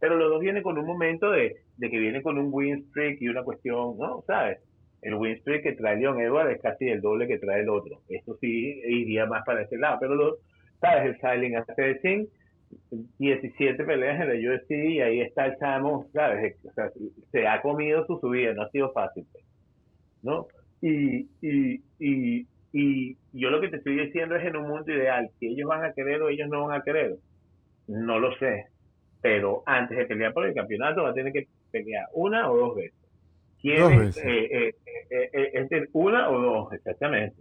Pero 0.00 0.16
los 0.16 0.30
dos 0.30 0.40
vienen 0.40 0.62
con 0.62 0.76
un 0.76 0.86
momento 0.86 1.30
de, 1.30 1.56
de 1.76 1.90
que 1.90 1.98
vienen 1.98 2.22
con 2.22 2.36
un 2.36 2.48
win 2.50 2.84
streak 2.90 3.22
y 3.22 3.28
una 3.28 3.42
cuestión, 3.42 3.96
¿no? 3.96 4.22
¿Sabes? 4.26 4.58
El 5.00 5.14
win 5.14 5.38
streak 5.38 5.62
que 5.62 5.72
trae 5.72 5.96
Leon 5.96 6.20
Edwards 6.20 6.56
es 6.56 6.60
casi 6.60 6.88
el 6.88 7.00
doble 7.00 7.26
que 7.26 7.38
trae 7.38 7.62
el 7.62 7.68
otro. 7.68 8.00
Eso 8.08 8.36
sí 8.40 8.82
iría 8.84 9.26
más 9.26 9.44
para 9.46 9.62
ese 9.62 9.78
lado. 9.78 9.98
Pero 10.00 10.14
los, 10.14 10.34
¿sabes? 10.80 11.06
El 11.06 11.20
Silent 11.20 11.56
Assassin, 11.56 12.28
17 13.18 13.84
peleas 13.84 14.20
en 14.20 14.28
la 14.28 14.52
UFC 14.54 14.70
y 14.70 15.00
ahí 15.00 15.20
está 15.20 15.46
el 15.46 15.58
chamo, 15.58 16.06
¿sabes? 16.12 16.56
O 16.64 16.72
sea, 16.72 16.90
se 17.32 17.46
ha 17.46 17.60
comido 17.62 18.06
su 18.06 18.18
subida, 18.18 18.54
no 18.54 18.62
ha 18.62 18.70
sido 18.70 18.92
fácil, 18.92 19.26
pues, 19.32 19.44
¿no? 20.22 20.46
Y, 20.80 21.28
y, 21.42 21.82
y, 21.98 22.46
y 22.72 23.16
yo 23.32 23.50
lo 23.50 23.60
que 23.60 23.68
te 23.68 23.76
estoy 23.78 23.96
diciendo 23.96 24.36
es 24.36 24.44
en 24.46 24.56
un 24.56 24.68
mundo 24.68 24.92
ideal, 24.92 25.30
si 25.38 25.48
ellos 25.48 25.68
van 25.68 25.84
a 25.84 25.92
querer 25.92 26.22
o 26.22 26.28
ellos 26.28 26.48
no 26.48 26.66
van 26.66 26.80
a 26.80 26.84
querer, 26.84 27.16
no 27.88 28.18
lo 28.18 28.36
sé, 28.38 28.66
pero 29.20 29.62
antes 29.66 29.96
de 29.98 30.06
pelear 30.06 30.32
por 30.32 30.46
el 30.46 30.54
campeonato 30.54 31.02
va 31.02 31.10
a 31.10 31.14
tener 31.14 31.32
que 31.32 31.48
pelear 31.70 32.06
una 32.14 32.50
o 32.50 32.56
dos 32.56 32.76
veces. 32.76 32.94
¿Quién 33.60 33.80
Dos 33.80 33.92
es, 33.92 33.98
veces. 33.98 34.24
eh, 34.24 34.74
eh, 35.10 35.30
eh, 35.32 35.68
eh, 35.70 35.88
una 35.92 36.30
o 36.30 36.40
dos, 36.40 36.72
exactamente. 36.74 37.36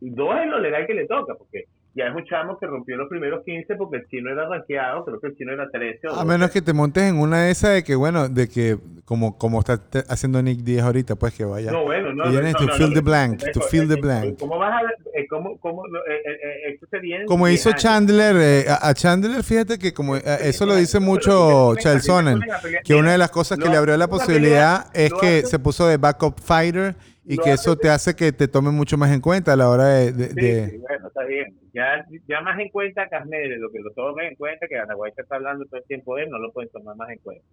Y 0.00 0.10
dos 0.10 0.36
es 0.40 0.46
lo 0.48 0.58
legal 0.60 0.86
que 0.86 0.94
le 0.94 1.06
toca, 1.06 1.34
porque 1.34 1.64
ya 1.96 2.08
es 2.08 2.14
un 2.14 2.24
chamo 2.26 2.58
que 2.58 2.66
rompió 2.66 2.96
los 2.96 3.08
primeros 3.08 3.42
15 3.44 3.74
porque 3.76 3.96
el 3.96 4.06
chino 4.08 4.30
era 4.30 4.46
rankeado, 4.46 5.04
creo 5.04 5.18
que 5.18 5.28
el 5.28 5.36
chino 5.36 5.52
era 5.54 5.70
13 5.70 6.08
o 6.08 6.10
A 6.10 6.14
12. 6.16 6.26
menos 6.26 6.50
que 6.50 6.60
te 6.60 6.74
montes 6.74 7.04
en 7.04 7.18
una 7.18 7.44
de 7.44 7.50
esas 7.50 7.72
de 7.72 7.84
que, 7.84 7.94
bueno, 7.94 8.28
de 8.28 8.48
que 8.48 8.76
como, 9.06 9.38
como 9.38 9.60
está 9.60 9.80
haciendo 10.08 10.42
Nick 10.42 10.58
Díaz 10.60 10.84
ahorita, 10.84 11.16
pues 11.16 11.32
que 11.32 11.44
vaya. 11.44 11.70
No, 11.72 11.84
bueno, 11.84 12.12
no. 12.12 12.26
No, 12.26 12.42
no, 12.42 12.52
to 12.52 12.66
no, 12.66 12.72
fill 12.74 12.92
the 12.92 13.00
blank, 13.00 13.38
to 13.52 13.60
the 13.60 13.78
eh, 13.78 14.00
blank. 14.00 14.38
¿Cómo 14.38 14.58
vas 14.58 14.82
a 14.82 14.86
eh, 15.18 15.26
cómo, 15.30 15.58
cómo, 15.58 15.86
eh, 15.86 16.22
eh, 16.26 16.72
esto 16.74 16.86
sería 16.90 17.24
Como 17.24 17.46
10 17.46 17.60
hizo 17.60 17.70
años? 17.70 17.82
Chandler, 17.82 18.36
eh, 18.36 18.64
a 18.68 18.88
a 18.88 18.94
Chandler, 18.94 19.42
fíjate 19.42 19.78
que 19.78 19.94
como 19.94 20.16
eso 20.16 20.66
lo 20.66 20.74
dice 20.74 21.00
mucho 21.00 21.74
Charles 21.76 22.04
Sonnen, 22.04 22.40
que 22.84 22.94
una 22.94 23.12
de 23.12 23.18
las 23.18 23.30
cosas 23.30 23.58
que 23.58 23.68
le 23.68 23.76
abrió 23.76 23.96
la 23.96 24.08
posibilidad 24.08 24.86
es 24.92 25.12
que 25.14 25.42
se 25.46 25.58
puso 25.58 25.86
de 25.86 25.96
backup 25.96 26.38
fighter 26.40 26.94
y 27.28 27.36
que 27.38 27.52
eso 27.52 27.76
te 27.76 27.88
hace 27.90 28.14
que 28.14 28.32
te 28.32 28.48
tomen 28.48 28.74
mucho 28.74 28.96
más 28.96 29.12
en 29.12 29.20
cuenta 29.20 29.52
a 29.52 29.56
la 29.56 29.68
hora 29.68 29.86
de... 29.88 30.12
de- 30.12 30.28
Sí, 30.28 30.34
de- 30.40 30.70
sí, 30.70 30.76
bueno, 30.78 31.08
está 31.08 31.24
bien. 31.24 31.58
Ya, 31.72 32.06
ya 32.28 32.40
más 32.40 32.58
en 32.58 32.68
cuenta 32.70 33.08
Casmere, 33.08 33.58
lo 33.58 33.70
que 33.70 33.80
lo 33.80 33.90
tomen 33.92 34.26
en 34.28 34.34
cuenta, 34.36 34.66
que 34.68 34.78
Anahuay 34.78 35.12
está 35.16 35.36
hablando 35.36 35.64
todo 35.66 35.80
el 35.80 35.86
tiempo 35.86 36.16
de 36.16 36.22
él, 36.24 36.30
no 36.30 36.38
lo 36.38 36.52
pueden 36.52 36.70
tomar 36.70 36.96
más 36.96 37.10
en 37.10 37.18
cuenta. 37.18 37.44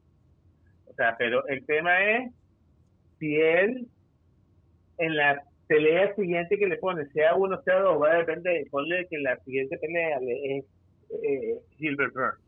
O 0.87 0.93
sea, 0.93 1.15
pero 1.17 1.45
el 1.47 1.65
tema 1.65 2.03
es 2.11 2.31
si 3.19 3.35
él 3.35 3.87
en 4.99 5.15
la 5.17 5.41
pelea 5.67 6.13
siguiente 6.15 6.57
que 6.57 6.67
le 6.67 6.77
pone, 6.77 7.05
sea 7.07 7.35
uno, 7.35 7.59
sea 7.63 7.79
dos, 7.79 7.99
va 8.01 8.11
a 8.11 8.17
depender, 8.17 8.65
ponle 8.69 9.07
que 9.09 9.17
la 9.17 9.37
siguiente 9.39 9.77
pelea 9.79 10.19
le 10.19 10.57
es 10.57 10.65
eh, 11.23 11.59
Gilbert 11.77 12.13
Burns. 12.13 12.39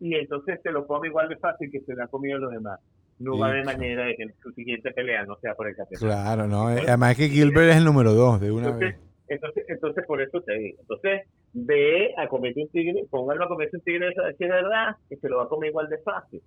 Y 0.00 0.14
entonces 0.14 0.58
se 0.62 0.72
lo 0.72 0.86
come 0.86 1.08
igual 1.08 1.28
de 1.28 1.36
fácil 1.36 1.70
que 1.70 1.80
se 1.80 1.94
lo 1.94 2.02
han 2.02 2.08
comido 2.08 2.38
los 2.38 2.50
demás. 2.52 2.80
No 3.18 3.38
va 3.38 3.46
a 3.46 3.50
haber 3.50 3.64
manera 3.64 4.04
de 4.06 4.16
que 4.16 4.26
su 4.42 4.50
siguiente 4.52 4.90
pelea 4.92 5.24
no 5.24 5.36
sea 5.36 5.54
por 5.54 5.68
el 5.68 5.76
campeonato. 5.76 6.06
Claro, 6.06 6.48
¿no? 6.48 6.66
Además 6.68 7.16
que 7.16 7.28
Gilbert 7.28 7.70
es 7.70 7.76
el 7.76 7.84
número 7.84 8.12
dos 8.14 8.40
de 8.40 8.50
una 8.50 8.68
Entonces, 8.68 8.98
vez. 8.98 9.00
entonces, 9.28 9.64
entonces, 9.68 10.06
por 10.06 10.20
eso 10.20 10.40
te 10.40 10.54
digo. 10.58 10.78
Entonces, 10.80 11.22
ve 11.52 12.14
a 12.18 12.26
comerse 12.28 12.60
un 12.60 12.68
tigre, 12.68 13.04
póngalo 13.10 13.44
a 13.44 13.48
comerse 13.48 13.76
un 13.76 13.82
tigre, 13.82 14.08
es 14.08 14.38
verdad, 14.38 14.96
que 15.08 15.16
se 15.16 15.28
lo 15.28 15.38
va 15.38 15.44
a 15.44 15.48
comer 15.48 15.70
igual 15.70 15.88
de 15.88 15.98
fácil. 15.98 16.42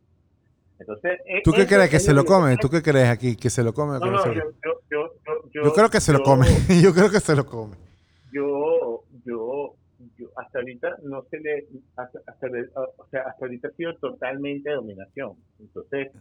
Entonces, 0.80 1.20
e- 1.26 1.42
¿Tú 1.44 1.52
qué 1.54 1.66
crees 1.66 1.90
que 1.90 1.98
es 1.98 2.06
se 2.06 2.14
lo 2.14 2.26
come? 2.26 2.58
¿Tú 2.58 2.70
qué 2.70 2.82
crees 2.82 3.10
aquí? 3.10 3.36
¿Que 3.36 3.50
se 3.50 3.64
lo 3.64 3.74
come 3.74 3.98
No, 4.00 4.12
no 4.12 4.34
yo, 5.54 5.74
creo 5.74 5.90
que 5.90 6.02
se 6.02 6.12
lo 6.12 6.22
come. 6.22 6.48
Yo 6.84 6.94
creo 6.94 7.10
que 7.10 7.20
se 7.20 7.36
lo 7.36 7.46
come. 7.46 7.76
Yo, 8.34 9.04
yo, 9.26 9.74
yo, 10.18 10.28
hasta 10.36 10.60
ahorita 10.60 10.98
no 11.04 11.24
se 11.32 11.40
le, 11.40 11.66
hasta, 11.96 12.20
hasta, 12.28 12.48
o 12.98 13.08
sea, 13.10 13.22
hasta 13.22 13.46
ahorita 13.46 13.70
ha 13.70 13.72
sido 13.72 13.96
totalmente 13.96 14.70
dominación. 14.72 15.34
Entonces, 15.60 16.12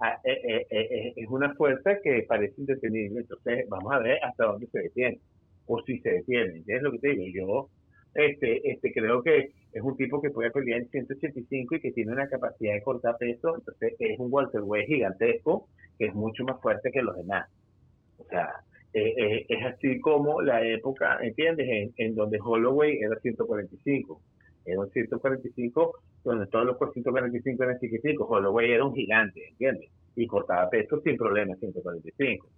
eh, 0.00 0.30
eh, 0.44 0.66
eh, 0.70 0.88
eh, 0.90 1.12
es 1.16 1.28
una 1.28 1.54
fuerza 1.54 1.98
que 2.02 2.24
parece 2.28 2.54
indetenible. 2.60 3.20
Entonces, 3.20 3.68
vamos 3.68 3.92
a 3.92 3.98
ver 3.98 4.18
hasta 4.22 4.44
dónde 4.44 4.66
se 4.68 4.80
detiene. 4.80 5.20
O 5.66 5.82
si 5.82 5.98
se 6.00 6.10
detiene. 6.10 6.62
Es 6.66 6.82
lo 6.82 6.92
que 6.92 6.98
te 6.98 7.08
digo. 7.08 7.26
Yo 7.34 7.70
este, 8.14 8.70
este, 8.70 8.92
creo 8.92 9.22
que 9.22 9.50
es 9.72 9.82
un 9.82 9.96
tipo 9.96 10.20
que 10.20 10.30
puede 10.30 10.50
pelear 10.50 10.80
en 10.80 10.88
185 10.88 11.76
y 11.76 11.80
que 11.80 11.92
tiene 11.92 12.12
una 12.12 12.28
capacidad 12.28 12.74
de 12.74 12.82
cortar 12.82 13.16
peso. 13.18 13.56
Entonces, 13.56 13.94
es 13.98 14.18
un 14.18 14.28
welterweight 14.30 14.86
gigantesco 14.86 15.68
que 15.98 16.06
es 16.06 16.14
mucho 16.14 16.44
más 16.44 16.60
fuerte 16.60 16.90
que 16.90 17.02
los 17.02 17.16
demás. 17.16 17.48
O 18.18 18.24
sea, 18.24 18.50
es 18.92 19.64
así 19.66 20.00
como 20.00 20.40
la 20.40 20.64
época, 20.66 21.18
¿entiendes? 21.22 21.68
En, 21.68 21.92
en 21.96 22.14
donde 22.14 22.38
Holloway 22.40 22.98
era 22.98 23.18
145. 23.20 24.20
Era 24.68 24.80
un 24.80 24.90
145 24.90 25.98
donde 26.24 26.46
todos 26.46 26.66
los 26.66 26.76
por 26.76 26.92
145 26.92 27.62
eran 27.62 27.78
chiquiticos. 27.80 28.26
Holloway 28.28 28.72
era 28.72 28.84
un 28.84 28.94
gigante, 28.94 29.48
¿entiendes? 29.48 29.90
Y 30.16 30.26
cortaba 30.26 30.68
peso 30.68 31.00
sin 31.00 31.16
problema, 31.16 31.54
145. 31.56 32.48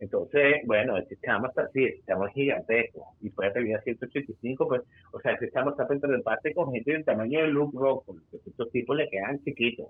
Entonces, 0.00 0.56
bueno, 0.64 0.96
este 0.96 1.16
chamo 1.22 1.48
está 1.48 1.62
así, 1.62 1.84
este 1.84 2.02
chamo 2.06 2.26
es 2.26 2.32
gigantesco 2.32 3.14
y 3.20 3.28
puede 3.30 3.50
pelear 3.50 3.82
185, 3.82 4.66
pues, 4.68 4.82
o 5.12 5.20
sea, 5.20 5.32
este 5.32 5.50
chamo 5.50 5.70
está 5.70 5.86
frente 5.86 6.06
del 6.06 6.16
empate 6.16 6.54
con 6.54 6.72
gente 6.72 6.92
del 6.92 7.04
tamaño 7.04 7.40
de 7.40 7.48
Luke 7.48 7.76
Rockhold, 7.78 8.22
que 8.30 8.38
estos 8.46 8.70
tipos 8.70 8.96
le 8.96 9.10
quedan 9.10 9.42
chiquitos. 9.44 9.88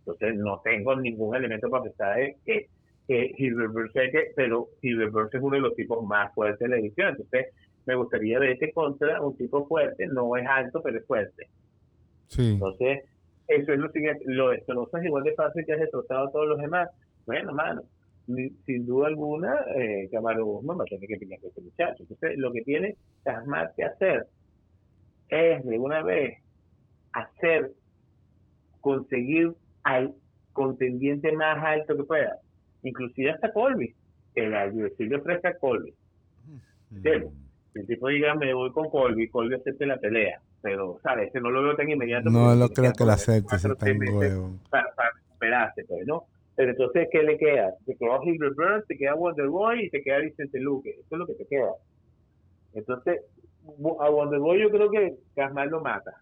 Entonces, 0.00 0.36
no 0.36 0.60
tengo 0.64 0.96
ningún 0.96 1.36
elemento 1.36 1.70
para 1.70 1.84
pensar 1.84 2.16
de 2.16 2.36
que 2.44 2.68
es 3.08 3.36
que- 3.36 4.32
pero 4.34 4.68
Gilbert 4.80 5.12
Burns 5.12 5.34
es 5.34 5.40
uno 5.40 5.54
de 5.56 5.62
los 5.62 5.74
tipos 5.76 6.04
más 6.04 6.34
fuertes 6.34 6.58
de 6.58 6.68
la 6.68 6.80
edición. 6.80 7.10
Entonces, 7.10 7.46
me 7.86 7.94
gustaría 7.94 8.38
verte 8.38 8.72
contra 8.72 9.20
un 9.20 9.36
tipo 9.36 9.66
fuerte, 9.66 10.06
no 10.08 10.36
es 10.36 10.46
alto, 10.46 10.82
pero 10.82 10.98
es 10.98 11.06
fuerte. 11.06 11.48
Sí. 12.28 12.52
Entonces, 12.54 13.04
eso 13.48 13.72
es 13.72 13.78
lo 13.78 13.90
siguiente. 13.92 14.24
Lo 14.26 14.50
destrozas 14.50 15.04
igual 15.04 15.22
de 15.24 15.34
fácil 15.34 15.64
que 15.64 15.72
has 15.72 15.80
destrozado 15.80 16.26
a 16.28 16.32
todos 16.32 16.48
los 16.48 16.58
demás. 16.58 16.88
Bueno, 17.26 17.52
mano, 17.52 17.82
ni- 18.26 18.50
sin 18.66 18.84
duda 18.86 19.06
alguna, 19.06 19.54
eh, 19.76 20.08
Camaro 20.10 20.44
Guzmán 20.44 20.78
va 20.80 20.82
a 20.82 20.86
tener 20.86 21.08
que 21.08 21.16
pelear 21.16 21.40
con 21.40 21.48
este 21.50 21.60
muchacho. 21.60 22.02
Entonces, 22.02 22.38
lo 22.38 22.52
que 22.52 22.62
tiene 22.62 22.96
Tasmat 23.22 23.74
que 23.76 23.84
hacer 23.84 24.26
es, 25.28 25.64
de 25.64 25.78
una 25.78 26.02
vez, 26.02 26.38
hacer, 27.12 27.70
conseguir 28.80 29.52
al 29.84 30.14
contendiente 30.52 31.32
más 31.32 31.62
alto 31.64 31.96
que 31.96 32.04
pueda. 32.04 32.38
Inclusive 32.82 33.30
hasta 33.30 33.52
Colby, 33.52 33.94
que 34.34 34.48
la 34.48 34.66
UFC 34.68 35.00
le 35.00 35.16
ofrece 35.16 35.46
a 35.48 35.56
Colby. 35.58 35.94
¿Entiendes? 36.92 37.30
El 37.78 37.86
tipo 37.86 38.08
diga, 38.08 38.34
me 38.34 38.52
voy 38.54 38.72
con 38.72 38.88
Colby, 38.90 39.28
Colby 39.28 39.54
acepte 39.54 39.86
la 39.86 39.98
pelea. 39.98 40.40
Pero, 40.62 40.98
¿sabes? 41.02 41.30
Que 41.32 41.40
no 41.40 41.50
lo 41.50 41.62
veo 41.62 41.76
tan 41.76 41.88
inmediato. 41.88 42.30
No 42.30 42.54
lo 42.54 42.68
creo 42.70 42.92
que 42.92 43.04
lo 43.04 43.12
hacer 43.12 43.34
acepte, 43.44 43.56
ese 43.56 43.68
seis 43.78 43.98
meses 43.98 44.14
huevo. 44.14 44.50
Para, 44.70 44.86
para 44.96 45.10
recuperarse, 45.12 45.84
pues, 45.84 46.06
¿no? 46.06 46.24
Pero 46.56 46.70
entonces, 46.70 47.08
¿qué 47.12 47.22
le 47.22 47.36
queda? 47.36 47.70
Te 47.84 47.94
queda 47.96 48.18
Hilbert 48.24 48.56
Burns, 48.56 48.86
te 48.88 48.96
queda 48.96 49.14
Wonderboy 49.14 49.84
y 49.84 49.90
te 49.90 50.02
queda 50.02 50.18
Vicente 50.18 50.58
Luque. 50.58 50.90
Eso 50.90 51.06
es 51.10 51.18
lo 51.18 51.26
que 51.26 51.34
te 51.34 51.46
queda. 51.46 51.70
Entonces, 52.74 53.20
a 54.00 54.10
Wonderboy 54.10 54.60
yo 54.62 54.70
creo 54.70 54.90
que 54.90 55.14
Casmal 55.34 55.68
lo 55.68 55.80
mata. 55.82 56.12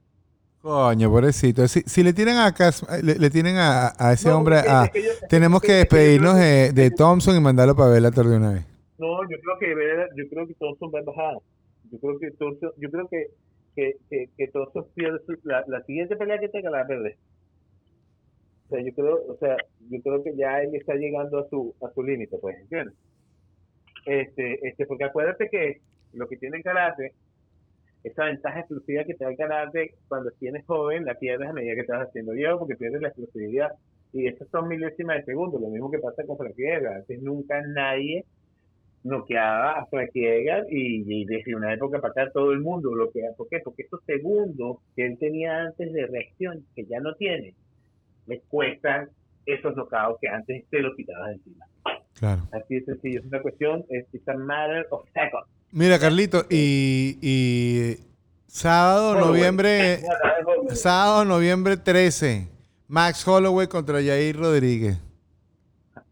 Coño, 0.61 1.11
pobrecito. 1.11 1.69
Si, 1.69 1.83
si 1.83 2.03
le 2.03 2.13
tienen 2.13 2.39
a 2.39 2.53
Cas- 2.53 2.87
le, 3.03 3.15
le 3.17 3.31
tienen 3.31 3.57
a, 3.59 3.93
a 3.99 4.13
ese 4.15 4.31
No, 4.31 4.39
hombre, 4.39 4.57
a- 4.61 4.85
es 4.87 4.91
que 4.91 5.03
yo- 5.03 5.11
es 5.11 5.29
tenemos 5.29 5.61
que 5.61 5.73
despedirnos 5.73 6.37
de, 6.37 6.73
de 6.73 6.91
Thompson 6.91 7.37
y 7.37 7.41
mandarlo 7.41 7.77
para 7.77 7.91
Bellator 7.91 8.27
de 8.27 8.37
una 8.37 8.53
vez. 8.55 8.65
No, 9.05 9.23
yo 9.29 9.37
creo 9.39 9.59
que 9.59 9.69
yo 10.17 10.29
creo 10.31 10.47
que 10.47 10.55
Thompson 10.55 10.91
va 10.95 11.03
bajar. 11.03 11.37
Yo 11.91 11.99
creo 11.99 12.19
que 12.19 12.31
Thompson, 12.33 12.71
yo 12.79 12.91
creo 12.91 13.07
que 13.09 13.27
que, 13.77 13.97
que, 14.09 14.29
que 14.37 14.51
la, 15.43 15.83
siguiente 15.83 16.17
pelea 16.17 16.39
que 16.39 16.49
tenga 16.49 16.71
la 16.71 16.79
va 16.79 16.85
a 16.85 16.87
perder. 16.87 17.17
O 18.67 18.69
sea, 18.69 18.81
yo 18.83 18.95
creo, 18.95 19.27
o 19.29 19.37
sea, 19.37 19.57
yo 19.91 20.01
creo 20.01 20.23
que 20.23 20.37
ya 20.37 20.63
él 20.63 20.75
está 20.75 20.95
llegando 20.95 21.39
a 21.39 21.49
su 21.49 21.75
a 21.83 21.91
su 21.91 22.03
límite, 22.03 22.39
pues, 22.39 22.57
¿entiendes? 22.61 22.95
Este, 24.07 24.67
este, 24.67 24.87
porque 24.87 25.05
acuérdate 25.05 25.49
que 25.51 25.81
lo 26.13 26.27
que 26.29 26.37
tiene 26.37 26.59
el 26.59 26.63
karate, 26.63 27.13
esa 28.05 28.25
ventaja 28.25 28.61
exclusiva 28.61 29.05
que 29.05 29.15
te 29.15 29.25
da 29.25 29.31
el 29.31 29.37
karate 29.37 29.95
cuando 30.09 30.31
tienes 30.39 30.65
joven, 30.67 31.05
la 31.05 31.15
pierdes 31.15 31.49
a 31.49 31.53
medida 31.53 31.75
que 31.75 31.93
vas 31.93 32.09
haciendo 32.09 32.33
viejo 32.33 32.61
porque 32.61 32.77
pierdes 32.77 33.03
la 33.03 33.09
exclusividad. 33.09 33.73
Y 34.13 34.29
esas 34.29 34.49
son 34.49 34.69
milésimas 34.69 35.17
de 35.19 35.25
segundo, 35.25 35.59
lo 35.59 35.69
mismo 35.69 35.91
que 35.91 35.99
pasa 35.99 36.25
con 36.25 36.39
Frankie. 36.39 36.87
Antes 36.87 37.21
nunca 37.21 37.61
nadie 37.67 38.25
noqueaba 39.05 39.79
a 39.81 39.87
Edgar 39.93 40.65
y, 40.71 41.05
y 41.07 41.25
desde 41.27 41.55
una 41.55 41.73
época 41.73 42.01
para 42.01 42.11
acá 42.11 42.33
todo 42.33 42.53
el 42.53 42.61
mundo 42.61 42.91
bloquea. 42.91 43.31
¿Por 43.37 43.49
qué? 43.49 43.61
Porque 43.63 43.83
esos 43.83 44.03
segundos 44.05 44.79
que 44.97 45.07
él 45.07 45.19
tenía 45.19 45.63
antes 45.63 45.93
de 45.93 46.07
reacción, 46.07 46.65
que 46.75 46.87
ya 46.87 47.01
no 47.01 47.15
tiene, 47.15 47.55
le 48.27 48.41
cuestan 48.49 49.11
esos 49.47 49.75
knockouts 49.77 50.19
que 50.21 50.29
antes 50.29 50.65
te 50.71 50.81
los 50.81 50.97
quitabas 50.97 51.33
encima. 51.33 51.67
Claro. 52.19 52.43
Así 52.53 52.77
de 52.77 52.85
sencillo, 52.87 53.21
es 53.21 53.27
una 53.27 53.43
cuestión, 53.43 53.85
es 53.91 54.07
a 54.27 54.35
matter 54.35 54.87
of 54.91 55.07
seconds. 55.13 55.49
Mira, 55.71 55.99
Carlito, 55.99 56.45
y, 56.49 57.19
y 57.21 57.97
sábado, 58.47 59.11
Holloway. 59.11 59.27
noviembre, 59.29 59.99
sábado, 60.71 61.25
noviembre 61.25 61.77
13, 61.77 62.49
Max 62.89 63.27
Holloway 63.27 63.67
contra 63.67 63.97
Jair 63.97 64.37
Rodríguez. 64.37 64.97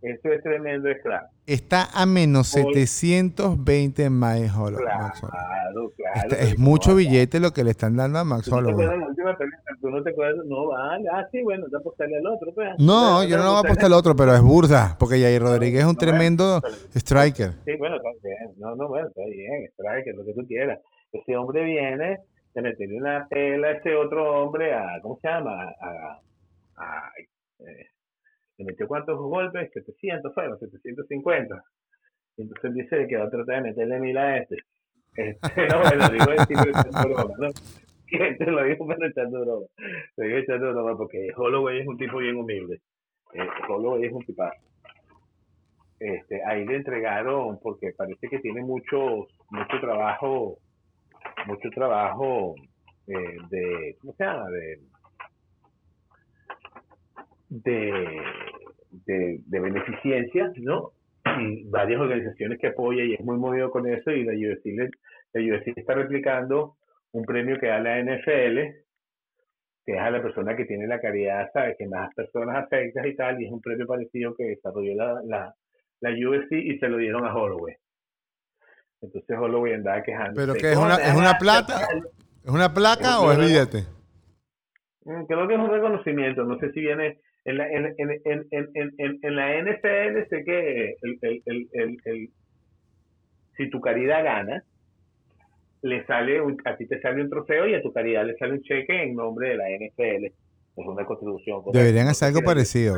Eso 0.03 0.33
es 0.33 0.43
tremendo, 0.43 0.91
es 0.91 1.01
claro. 1.01 1.29
Está 1.47 1.89
a 1.93 2.07
menos 2.07 2.55
Hoy- 2.55 2.63
720 2.87 4.05
en 4.05 4.13
Max 4.13 4.55
Holloway. 4.57 4.85
Claro, 4.85 5.93
claro. 5.97 6.37
Es 6.39 6.57
mucho 6.59 6.91
no, 6.91 6.97
billete 6.97 7.41
lo 7.41 7.53
que 7.53 7.65
le 7.65 7.71
están 7.71 7.97
dando 7.97 8.21
a 8.21 8.25
Max 8.25 8.45
¿Tú 8.45 8.61
no 8.61 8.63
no 8.63 10.03
te 10.05 10.11
acuerdas? 10.11 10.47
No, 10.47 10.69
vale. 10.69 11.05
Ah, 11.13 11.27
sí, 11.33 11.43
bueno, 11.43 11.67
te 11.69 11.77
apostarle 11.77 12.19
al 12.19 12.27
otro. 12.27 12.53
Pues. 12.55 12.69
No, 12.79 13.25
yo 13.25 13.37
no 13.37 13.45
voy 13.49 13.57
a 13.57 13.59
apostar 13.61 13.87
al 13.87 13.93
otro, 13.95 14.15
pero 14.15 14.35
es 14.35 14.41
burda, 14.41 14.97
porque 14.99 15.21
Jair 15.21 15.43
Rodríguez 15.43 15.81
es 15.81 15.87
un 15.87 15.97
tremendo 15.97 16.61
bueno, 16.61 16.77
striker. 16.95 17.53
Sí, 17.65 17.73
bueno, 17.77 17.97
está 17.97 18.09
bien. 18.23 18.55
No, 18.59 18.77
no, 18.77 18.89
bueno, 18.89 19.09
está 19.09 19.23
bien. 19.25 19.69
Strike, 19.73 20.15
lo 20.15 20.25
que 20.25 20.35
tú 20.35 20.47
quieras. 20.47 20.79
Ese 21.13 21.37
hombre 21.37 21.65
viene 21.65 22.19
de 22.55 22.63
meterle 22.63 22.97
una 22.99 23.27
pela 23.29 23.69
a 23.69 23.73
ese 23.73 23.95
otro 23.97 24.45
hombre 24.45 24.73
a, 24.75 25.01
¿cómo 25.03 25.19
se 25.21 25.29
llama? 25.29 25.51
A, 25.81 26.21
a, 26.77 27.11
eh, 27.61 27.87
metió 28.65 28.87
cuántos 28.89 29.19
golpes? 29.19 29.71
700 29.73 30.35
fueron, 30.35 30.59
750. 30.59 31.63
Y 32.37 32.43
entonces 32.43 32.75
dice 32.75 33.07
que 33.07 33.17
va 33.17 33.25
a 33.25 33.31
tratar 33.31 33.57
de 33.57 33.71
meterle 33.71 34.01
mil 34.01 34.17
a 34.17 34.39
este. 34.39 34.57
Este, 35.17 35.39
no, 35.69 35.81
bueno, 35.81 36.09
digo 36.09 36.27
decir, 36.27 36.57
pero 36.57 36.71
echando 36.71 37.09
broma, 37.09 37.35
¿no? 37.39 37.49
Que 38.13 38.35
te 38.35 38.45
lo 38.45 38.63
digo, 38.65 38.87
pero 38.87 39.07
echando 39.07 39.41
broma. 39.41 39.67
Lo 40.17 40.25
digo 40.25 40.39
echando 40.39 40.73
broma 40.73 40.97
porque 40.99 41.29
Holloway 41.35 41.81
es 41.81 41.87
un 41.87 41.97
tipo 41.97 42.19
bien 42.19 42.37
humilde. 42.37 42.81
Eh, 43.33 43.49
Holloway 43.69 44.05
es 44.05 44.13
un 44.13 44.23
tipazo 44.25 44.61
este, 46.03 46.43
ahí 46.45 46.65
le 46.65 46.77
entregaron 46.77 47.61
porque 47.61 47.93
parece 47.97 48.29
que 48.29 48.41
tiene 48.41 48.61
mucho 48.61 49.29
mucho 49.51 49.81
trabajo 49.81 50.59
mucho 51.47 51.71
trabajo 51.71 52.57
eh, 53.07 53.37
de 53.51 53.97
cómo 54.01 54.13
se 54.15 54.25
llama 54.25 54.51
de 54.51 54.81
de, 57.51 58.23
de, 59.07 59.41
de 59.45 59.61
beneficencia 59.61 60.53
no 60.57 60.93
y 61.41 61.65
varias 61.71 62.01
organizaciones 62.01 62.59
que 62.59 62.69
apoya 62.69 63.05
y 63.05 63.15
es 63.15 63.21
muy 63.21 63.37
movido 63.39 63.71
con 63.71 63.87
eso 63.89 64.11
y 64.11 64.25
la 64.25 64.33
UFC, 64.33 64.67
le- 64.67 64.91
la 65.33 65.41
UFC 65.57 65.69
está 65.77 65.95
replicando 65.95 66.77
un 67.13 67.25
premio 67.25 67.59
que 67.59 67.67
da 67.69 67.79
la 67.81 67.99
NFL 67.99 68.59
que 69.85 69.95
es 69.95 69.99
a 70.01 70.11
la 70.11 70.23
persona 70.23 70.55
que 70.57 70.65
tiene 70.65 70.87
la 70.87 71.01
caridad, 71.01 71.51
¿sabes? 71.53 71.77
Que 71.77 71.89
más 71.89 72.15
personas 72.15 72.57
afectas 72.57 73.05
y 73.05 73.17
tal, 73.17 73.41
y 73.43 73.47
es 73.47 73.53
un 73.53 73.61
premio 73.61 73.85
parecido 73.87 74.33
que 74.37 74.45
desarrolló 74.45 74.95
la, 74.95 75.21
la, 75.25 75.55
la 76.01 76.11
UFC 76.11 76.53
y 76.53 76.79
se 76.79 76.89
lo 76.89 76.99
dieron 76.99 77.25
a 77.27 77.35
Holloway. 77.35 77.75
Entonces 79.01 79.37
Holloway 79.37 79.73
andaba 79.75 80.03
quejando. 80.03 80.35
¿Pero 80.41 80.55
qué, 80.55 80.71
es 80.73 80.77
una- 80.79 80.97
es 80.97 81.15
una 81.17 81.35
plata? 81.39 81.81
¿Es 82.45 82.51
una 82.51 82.73
placa 82.73 83.21
o 83.21 83.33
es 83.33 83.39
billete? 83.39 83.85
Mm, 85.05 85.25
Creo 85.27 85.49
que 85.49 85.55
es 85.55 85.61
un 85.61 85.71
reconocimiento, 85.71 86.45
no 86.45 86.59
sé 86.59 86.71
si 86.73 86.81
viene 86.81 87.19
en 87.45 87.59
la, 87.59 87.69
en, 87.71 87.87
en, 87.99 88.11
en, 88.25 88.47
en, 88.51 88.71
en, 88.75 88.93
en- 88.99 89.19
en 89.23 89.37
la 89.37 89.59
NFL, 89.63 90.29
sé 90.29 90.45
que 90.45 90.97
el, 91.03 91.19
el, 91.23 91.43
el, 91.47 91.69
el, 91.73 91.97
el- 92.05 92.31
si 93.57 93.69
tu 93.71 93.81
caridad 93.81 94.25
gana, 94.25 94.63
le 95.83 96.05
sale 96.07 96.41
un- 96.41 96.57
a 96.65 96.77
ti 96.77 96.87
te 96.87 97.01
sale 97.01 97.23
un 97.23 97.31
trofeo 97.31 97.67
y 97.67 97.75
a 97.75 97.83
tu 97.83 97.93
caridad 97.93 98.25
le 98.25 98.37
sale 98.37 98.53
un 98.55 98.63
cheque 98.63 99.03
en 99.03 99.15
nombre 99.17 99.51
de 99.51 99.57
la 99.57 99.65
NFL. 99.71 100.27
Es 100.27 100.87
una 100.87 101.05
contribución. 101.05 101.63
Deberían 101.73 102.09
hacer 102.09 102.29
algo 102.29 102.43
parecido. 102.43 102.95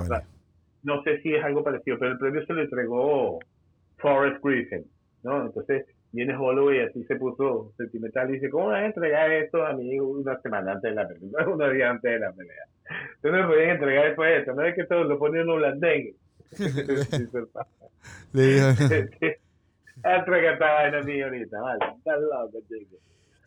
no 0.83 1.03
sé 1.03 1.21
si 1.23 1.35
es 1.35 1.43
algo 1.43 1.65
parecido, 1.65 1.99
pero 1.99 2.13
el 2.13 2.19
premio 2.19 2.45
se 2.47 2.53
lo 2.53 2.63
entregó 2.63 3.39
Forrest 3.99 4.45
Griffin, 4.45 4.85
¿no? 5.23 5.47
Entonces 5.47 5.87
viene 6.15 6.37
Holloway 6.37 6.79
y 6.79 6.81
así 6.83 7.05
se 7.05 7.17
puso 7.17 7.73
sentimental 7.77 8.31
y 8.31 8.35
dice, 8.35 8.49
¿cómo 8.51 8.69
vas 8.69 8.83
a 8.83 8.87
entregar 8.87 9.31
esto 9.33 9.65
a 9.67 9.73
mi 9.75 9.93
hijo 9.95 10.07
una 10.07 10.41
semana 10.41 10.73
antes 10.73 10.91
de 10.91 10.95
la 10.95 11.09
pelea? 11.09 11.29
No 11.47 11.55
unos 11.55 11.73
días 11.73 11.91
antes 11.91 12.11
de 12.13 12.19
la 12.19 12.33
pelea. 12.33 12.65
Tú 13.23 13.29
no 13.31 13.39
me 13.43 13.47
podías 13.55 13.71
entregar 13.75 14.07
después 14.07 14.31
de 14.31 14.39
esto, 14.41 14.55
no 14.55 14.63
es 14.65 14.75
que 14.75 14.85
todo 14.85 15.05
lo 15.05 15.19
ponen 15.19 15.43
en 15.43 15.49
holandés. 15.49 16.15
Le 18.33 18.43
dijo, 18.43 18.67
Entrega 20.05 20.53
esta 20.55 20.73
vaina 20.75 21.03
mía 21.03 21.25
ahorita, 21.27 21.61
vale. 21.61 21.85
Estás 21.99 22.21
loco, 22.21 22.59
chico. 22.69 22.97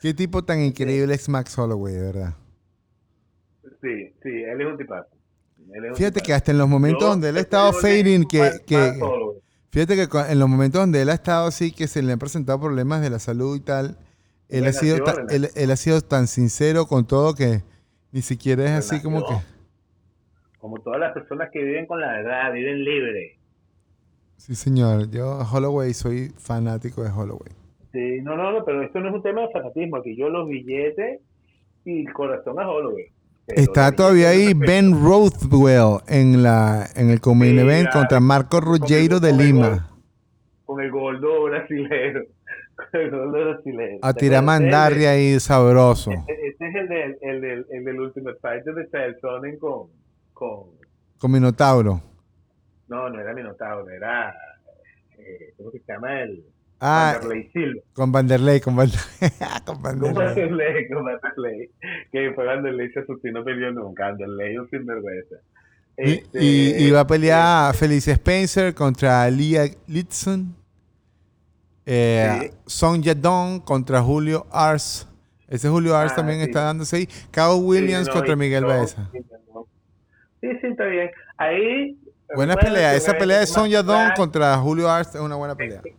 Qué 0.01 0.13
tipo 0.13 0.43
tan 0.43 0.61
increíble 0.61 1.13
es 1.13 1.27
Max 1.27 1.57
Holloway, 1.57 1.93
de 1.95 2.01
verdad. 2.01 2.33
Sí, 3.81 4.13
sí, 4.23 4.29
él 4.43 4.61
es 4.61 4.67
un 4.67 4.77
tipazo. 4.77 5.09
Él 5.73 5.83
es 5.85 5.89
un 5.91 5.95
Fíjate 5.97 6.21
que 6.21 6.33
hasta 6.33 6.51
en 6.51 6.57
los 6.57 6.67
momentos 6.69 7.01
Yo 7.01 7.09
donde 7.09 7.29
él 7.29 7.37
ha 7.37 7.41
estado 7.41 7.73
fading, 7.73 8.25
que, 8.27 8.39
Max- 8.39 8.61
que 8.65 8.77
Max. 8.77 8.97
Fíjate 9.85 9.95
que 9.95 10.31
en 10.31 10.39
los 10.39 10.49
momentos 10.49 10.81
donde 10.81 11.01
él 11.01 11.09
ha 11.09 11.13
estado 11.13 11.47
así, 11.47 11.71
que 11.71 11.87
se 11.87 12.01
le 12.01 12.13
han 12.13 12.19
presentado 12.19 12.59
problemas 12.59 13.01
de 13.01 13.09
la 13.09 13.19
salud 13.19 13.55
y 13.55 13.59
tal, 13.59 13.97
él 14.49 14.65
ha 14.65 14.73
sido, 14.73 15.03
ta- 15.03 15.25
él, 15.29 15.49
él 15.55 15.71
ha 15.71 15.75
sido 15.75 16.01
tan 16.01 16.27
sincero 16.27 16.85
con 16.87 17.05
todo 17.05 17.35
que 17.35 17.61
ni 18.11 18.21
siquiera 18.21 18.63
es 18.63 18.71
así 18.71 19.01
como 19.01 19.25
que... 19.27 19.35
Como 20.59 20.79
todas 20.81 20.99
las 20.99 21.13
personas 21.13 21.49
que 21.51 21.63
viven 21.63 21.85
con 21.85 22.01
la 22.01 22.07
verdad, 22.07 22.51
viven 22.51 22.83
libres. 22.83 23.37
Sí, 24.37 24.55
señor. 24.55 25.09
Yo, 25.11 25.39
Holloway, 25.51 25.93
soy 25.93 26.33
fanático 26.37 27.03
de 27.03 27.09
Holloway. 27.11 27.51
Sí, 27.91 28.21
no, 28.21 28.35
no, 28.35 28.51
no, 28.51 28.65
pero 28.65 28.81
esto 28.83 28.99
no 28.99 29.09
es 29.09 29.15
un 29.15 29.21
tema 29.23 29.41
de 29.41 29.49
fanatismo. 29.51 29.97
Aquí 29.97 30.15
yo 30.17 30.29
los 30.29 30.47
billetes 30.49 31.21
y 31.85 32.05
el 32.05 32.13
corazón 32.13 32.59
a 32.59 32.69
Holloway. 32.69 33.05
Está 33.47 33.93
todavía 33.93 34.29
ahí 34.29 34.53
Ben 34.53 34.91
Rothwell 35.01 36.01
en 36.07 36.43
la 36.43 36.85
en 36.95 37.09
el 37.09 37.21
Comain 37.21 37.55
Sí, 37.55 37.59
Event 37.59 37.89
contra 37.91 38.19
Marco 38.19 38.59
Ruggiero 38.59 39.19
de 39.19 39.31
Lima. 39.33 39.89
Con 40.65 40.81
el 40.81 40.91
gordo 40.91 41.43
brasilero. 41.43 42.23
Con 42.91 43.01
el 43.01 43.09
gordo 43.11 43.31
brasilero. 43.53 43.99
A 44.01 44.13
¿Te 44.13 44.19
tirar 44.19 44.43
acuerdas 44.43 44.59
de 44.59 44.65
él? 44.67 44.71
mandarria 44.71 45.11
ahí 45.11 45.39
sabroso. 45.39 46.11
Este, 46.11 46.47
este 46.49 46.67
es 46.69 46.75
el 46.75 46.87
del, 46.89 47.17
el 47.21 47.41
del, 47.41 47.65
el 47.71 47.85
del 47.85 47.99
Ultimate 48.01 48.37
Fighter 48.41 48.73
de 48.75 49.19
Sonnen 49.21 49.57
con, 49.59 49.87
con... 50.33 50.63
Con 51.17 51.31
Minotauro. 51.31 52.01
No, 52.87 53.09
no 53.09 53.19
era 53.21 53.33
Minotauro, 53.33 53.89
era... 53.89 54.33
Eh, 55.17 55.53
¿Cómo 55.57 55.71
que 55.71 55.79
se 55.79 55.93
llama? 55.93 56.21
El... 56.21 56.43
Ah, 56.79 57.13
Wanderlei 57.19 57.49
Silva. 57.53 57.81
con 57.93 58.11
Vanderlei, 58.11 58.59
con 58.61 58.75
Vanderlei. 58.75 59.05
con 59.65 59.81
Vanderlei. 59.81 60.13
Vanderlei, 60.25 60.87
con 60.89 61.03
Vanderlei. 61.05 61.69
Que 62.11 62.31
fue 62.35 62.45
Vanderlei 62.45 62.91
se 62.91 62.99
asustó 62.99 63.27
y 63.27 63.31
no 63.31 63.43
peleó 63.43 63.71
nunca. 63.71 64.05
Vanderlei 64.09 64.57
un 64.57 64.69
sinvergüenza. 64.69 65.35
Y, 65.97 66.11
Este, 66.11 66.43
y, 66.43 66.85
y 66.87 66.91
va 66.91 66.99
a 67.01 67.07
pelear 67.07 67.73
Felice 67.75 68.11
Spencer 68.11 68.73
contra 68.75 69.27
Lia 69.31 69.63
Litson. 69.87 70.55
Eh, 71.85 72.39
Sí. 72.41 72.51
Son 72.67 73.01
Yadong 73.01 73.61
contra 73.61 74.01
Julio 74.01 74.45
Ars. 74.51 75.07
Ese 75.47 75.69
Julio 75.69 75.95
Ars 75.95 76.11
Ah, 76.11 76.15
también 76.17 76.39
sí. 76.39 76.45
está 76.45 76.63
dándose 76.65 76.95
ahí. 76.97 77.09
Cao 77.31 77.55
Williams 77.57 78.05
Sí, 78.05 78.09
no, 78.09 78.13
contra 78.15 78.35
Miguel 78.35 78.61
no, 78.63 78.67
Baeza. 78.67 79.09
sí, 79.11 79.19
no. 79.53 79.65
Sí, 80.41 80.47
sí, 80.61 80.67
está 80.67 80.83
bien. 80.85 81.09
ahí. 81.37 81.97
Buena 82.35 82.57
pelea. 82.57 82.93
Esa 82.93 83.13
pelea 83.17 83.37
de 83.37 83.43
me- 83.43 83.47
Sonya 83.47 83.81
me- 83.81 83.87
Don 83.93 84.11
contra 84.17 84.55
Julio 84.57 84.89
Arce 84.91 85.17
es 85.17 85.23
una 85.23 85.35
buena 85.35 85.55
pelea. 85.55 85.81
te 85.81 85.89
dan, 85.91 85.97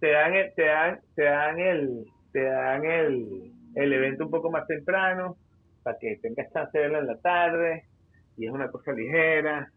te 0.00 0.10
dan, 0.12 0.34
el- 0.34 0.54
te 0.54 0.64
dan, 0.64 1.00
te 1.14 1.22
dan 1.24 1.58
el, 1.58 2.04
te 2.32 2.42
dan 2.44 2.84
el, 2.84 3.52
el 3.74 3.92
evento 3.92 4.24
un 4.24 4.30
poco 4.30 4.50
más 4.50 4.66
temprano 4.66 5.36
para 5.82 5.96
que 6.00 6.18
tengas 6.22 6.52
chance 6.52 6.76
de 6.76 6.84
verlo 6.84 6.98
en 7.00 7.06
la 7.06 7.18
tarde 7.20 7.84
y 8.36 8.46
es 8.46 8.52
una 8.52 8.70
cosa 8.70 8.92
ligera 8.92 9.70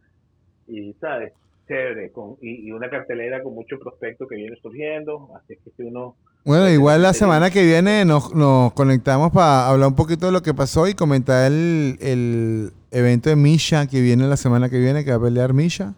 y 0.68 0.94
sabes 1.02 1.34
chévere 1.68 2.12
con 2.12 2.36
y, 2.42 2.68
y 2.68 2.72
una 2.72 2.90
cartelera 2.90 3.42
con 3.42 3.54
mucho 3.54 3.78
prospecto 3.80 4.28
que 4.28 4.36
viene 4.36 4.56
surgiendo 4.62 5.30
así 5.38 5.56
que 5.64 5.72
si 5.78 5.84
uno 5.84 6.16
Bueno, 6.44 6.70
igual 6.70 7.02
la 7.02 7.14
semana 7.14 7.50
que 7.52 7.64
viene 7.64 8.04
nos, 8.04 8.34
nos 8.36 8.74
conectamos 8.74 9.32
para 9.32 9.70
hablar 9.70 9.88
un 9.90 9.96
poquito 9.96 10.26
de 10.26 10.34
lo 10.34 10.42
que 10.42 10.54
pasó 10.54 10.88
y 10.90 10.94
comentar 10.94 11.50
el, 11.52 11.98
el 12.02 12.72
evento 12.92 13.30
de 13.30 13.38
Misha 13.38 13.88
que 13.88 14.02
viene 14.02 14.28
la 14.28 14.36
semana 14.38 14.70
que 14.70 14.78
viene, 14.80 15.06
que 15.06 15.12
va 15.12 15.18
a 15.18 15.22
pelear 15.22 15.54
Misha. 15.54 15.94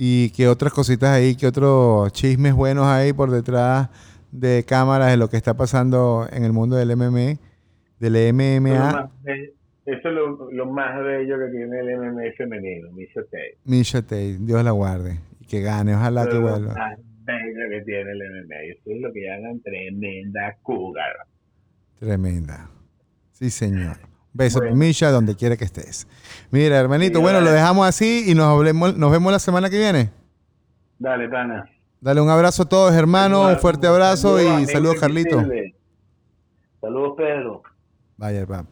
Y 0.00 0.30
qué 0.30 0.46
otras 0.46 0.72
cositas 0.72 1.10
ahí, 1.10 1.34
qué 1.34 1.48
otros 1.48 2.12
chismes 2.12 2.54
buenos 2.54 2.86
hay 2.86 3.12
por 3.12 3.32
detrás 3.32 3.88
de 4.30 4.64
cámaras 4.64 5.10
de 5.10 5.16
lo 5.16 5.28
que 5.28 5.36
está 5.36 5.54
pasando 5.56 6.28
en 6.30 6.44
el 6.44 6.52
mundo 6.52 6.76
del 6.76 6.96
MMA, 6.96 7.40
del 7.98 8.32
MMA, 8.32 9.10
eso 9.88 10.08
es 10.10 10.14
lo, 10.14 10.52
lo 10.52 10.66
más 10.66 11.02
bello 11.02 11.38
que 11.38 11.46
tiene 11.50 11.80
el 11.80 11.98
MMA 11.98 12.32
femenino 12.36 12.92
Misha 12.92 13.22
Tate 13.22 13.56
Misha 13.64 14.02
Tate, 14.02 14.36
Dios 14.38 14.62
la 14.62 14.70
guarde. 14.72 15.18
Y 15.40 15.46
que 15.46 15.62
gane, 15.62 15.94
ojalá 15.96 16.20
Eso 16.22 16.30
que 16.30 16.36
es 16.36 16.42
lo 16.42 16.48
vuelva. 16.50 16.74
más 16.74 16.98
bello 17.24 17.70
que 17.70 17.80
tiene 17.86 18.12
el 18.12 18.18
MMA 18.18 18.56
eso 18.70 18.82
es 18.84 19.00
lo 19.00 19.12
que 19.12 19.20
llaman 19.26 19.60
tremenda 19.62 20.56
cougar 20.62 21.16
Tremenda. 21.98 22.70
Sí, 23.32 23.50
señor. 23.50 23.96
Beso, 24.38 24.60
Bueno. 24.60 24.76
Misha, 24.76 25.10
donde 25.10 25.34
quiera 25.34 25.56
que 25.56 25.64
estés. 25.64 26.06
Mira, 26.52 26.78
hermanito, 26.78 27.18
Sí, 27.18 27.22
bueno, 27.22 27.40
lo 27.40 27.50
dejamos 27.50 27.88
así 27.88 28.30
y 28.30 28.34
nos, 28.36 28.46
hablemos, 28.46 28.96
nos 28.96 29.10
vemos 29.10 29.32
la 29.32 29.40
semana 29.40 29.68
que 29.68 29.78
viene. 29.78 30.10
dale 30.98 31.28
pana 31.28 31.68
Dale 32.00 32.20
un 32.20 32.30
abrazo 32.30 32.62
a 32.62 32.68
todos, 32.68 32.94
hermano. 32.94 33.48
Un 33.48 33.58
fuerte 33.58 33.88
abrazo 33.88 34.40
y 34.40 34.66
saludos, 34.66 34.96
Carlito. 35.00 35.44
Saludos, 36.80 37.14
Pedro. 37.16 37.62
Vaya, 38.16 38.46
papá. 38.46 38.64